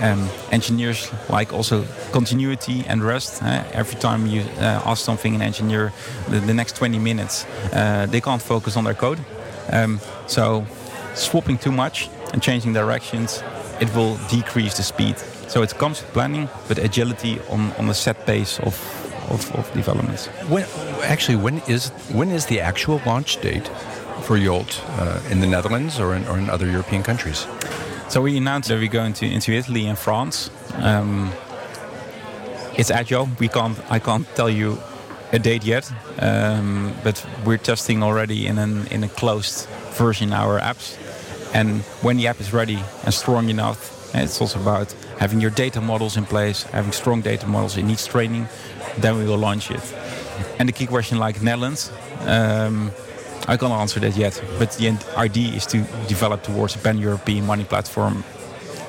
um, 0.00 0.28
engineers 0.50 1.10
like 1.28 1.52
also 1.52 1.84
continuity 2.12 2.84
and 2.86 3.02
rest. 3.02 3.42
Eh? 3.42 3.64
Every 3.72 3.98
time 3.98 4.26
you 4.26 4.42
uh, 4.58 4.82
ask 4.84 5.04
something 5.04 5.34
an 5.34 5.42
engineer, 5.42 5.92
the, 6.28 6.40
the 6.40 6.54
next 6.54 6.76
20 6.76 6.98
minutes, 6.98 7.46
uh, 7.72 8.06
they 8.06 8.20
can't 8.20 8.42
focus 8.42 8.76
on 8.76 8.84
their 8.84 8.94
code. 8.94 9.18
Um, 9.72 10.00
so 10.26 10.66
swapping 11.14 11.58
too 11.58 11.72
much 11.72 12.08
and 12.32 12.42
changing 12.42 12.72
directions, 12.72 13.42
it 13.80 13.94
will 13.94 14.16
decrease 14.28 14.76
the 14.76 14.82
speed. 14.82 15.18
So 15.48 15.62
it 15.62 15.76
comes 15.78 16.02
with 16.02 16.12
planning, 16.12 16.48
but 16.68 16.78
agility 16.78 17.40
on, 17.48 17.72
on 17.72 17.88
a 17.88 17.94
set 17.94 18.26
pace 18.26 18.60
of, 18.60 18.74
of, 19.30 19.54
of 19.54 19.72
developments. 19.72 20.26
When, 20.48 20.66
actually, 21.02 21.36
when 21.36 21.58
is 21.66 21.88
when 22.12 22.30
is 22.30 22.46
the 22.46 22.60
actual 22.60 23.00
launch 23.06 23.40
date 23.40 23.68
for 24.22 24.36
Yolt 24.36 24.82
uh, 24.98 25.20
in 25.30 25.40
the 25.40 25.46
Netherlands 25.46 25.98
or 25.98 26.14
in, 26.14 26.26
or 26.26 26.38
in 26.38 26.50
other 26.50 26.68
European 26.68 27.02
countries? 27.02 27.46
So 28.08 28.22
we 28.22 28.38
announced 28.38 28.70
that 28.70 28.78
we're 28.78 28.88
going 28.88 29.12
to 29.14 29.26
into 29.26 29.52
Italy 29.52 29.86
and 29.86 29.98
France. 29.98 30.50
Um, 30.76 31.30
it's 32.74 32.90
agile. 32.90 33.28
We 33.38 33.48
can't. 33.48 33.78
I 33.90 33.98
can't 33.98 34.26
tell 34.34 34.48
you 34.48 34.78
a 35.32 35.38
date 35.38 35.62
yet, 35.62 35.92
um, 36.18 36.94
but 37.04 37.22
we're 37.44 37.58
testing 37.58 38.02
already 38.02 38.46
in 38.46 38.56
an 38.56 38.86
in 38.86 39.04
a 39.04 39.08
closed 39.08 39.68
version 39.98 40.32
our 40.32 40.58
apps. 40.58 40.96
And 41.54 41.82
when 42.02 42.16
the 42.16 42.28
app 42.28 42.40
is 42.40 42.54
ready 42.54 42.78
and 43.04 43.12
strong 43.12 43.50
enough, 43.50 44.14
it's 44.14 44.40
also 44.40 44.58
about 44.58 44.90
having 45.18 45.42
your 45.42 45.50
data 45.50 45.82
models 45.82 46.16
in 46.16 46.24
place, 46.24 46.62
having 46.62 46.92
strong 46.92 47.20
data 47.20 47.46
models. 47.46 47.76
It 47.76 47.82
needs 47.82 48.06
training. 48.06 48.48
Then 48.96 49.18
we 49.18 49.24
will 49.26 49.38
launch 49.38 49.70
it. 49.70 49.82
And 50.58 50.66
the 50.66 50.72
key 50.72 50.86
question, 50.86 51.18
like 51.18 51.42
Netherlands, 51.42 51.92
um, 52.26 52.90
I 53.48 53.56
can't 53.56 53.72
answer 53.72 53.98
that 54.00 54.14
yet. 54.14 54.40
But 54.58 54.72
the 54.72 54.96
idea 55.16 55.54
is 55.54 55.66
to 55.66 55.78
develop 56.06 56.42
towards 56.42 56.76
a 56.76 56.78
pan-European 56.78 57.46
money 57.46 57.64
platform, 57.64 58.22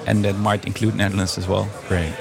and 0.06 0.26
that 0.26 0.36
might 0.36 0.65
include 0.65 0.95
Netherlands 0.95 1.38
as 1.38 1.48
well. 1.48 1.69
Great. 1.88 2.13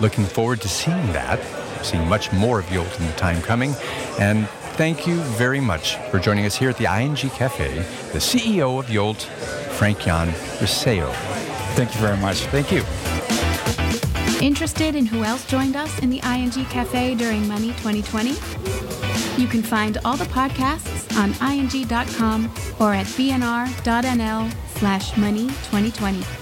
Looking 0.00 0.24
forward 0.24 0.60
to 0.62 0.68
seeing 0.68 1.12
that, 1.12 1.40
seeing 1.82 2.08
much 2.08 2.32
more 2.32 2.60
of 2.60 2.72
Yolt 2.72 3.00
in 3.00 3.06
the 3.06 3.12
time 3.14 3.42
coming. 3.42 3.74
And 4.20 4.48
thank 4.78 5.06
you 5.06 5.16
very 5.36 5.60
much 5.60 5.96
for 6.10 6.20
joining 6.20 6.46
us 6.46 6.56
here 6.56 6.70
at 6.70 6.78
the 6.78 6.86
ING 6.86 7.16
Cafe, 7.16 7.74
the 8.12 8.20
CEO 8.20 8.78
of 8.78 8.88
Yolt, 8.88 9.22
Frank 9.72 9.98
Jan 10.00 10.28
Risseeuw. 10.60 11.12
Thank 11.74 11.92
you 11.94 12.00
very 12.00 12.16
much. 12.18 12.38
Thank 12.46 12.70
you. 12.70 12.84
Interested 14.40 14.94
in 14.94 15.06
who 15.06 15.24
else 15.24 15.44
joined 15.46 15.76
us 15.76 15.98
in 15.98 16.08
the 16.08 16.20
ING 16.24 16.50
Cafe 16.66 17.16
during 17.16 17.46
Money 17.48 17.72
2020? 17.82 18.30
You 19.40 19.48
can 19.48 19.62
find 19.62 19.98
all 20.04 20.16
the 20.16 20.24
podcasts 20.24 20.99
on 21.20 21.34
ing.com 21.52 22.46
or 22.80 22.94
at 22.94 23.06
bnr.nl 23.06 24.52
slash 24.78 25.16
money 25.16 25.46
2020. 25.46 26.39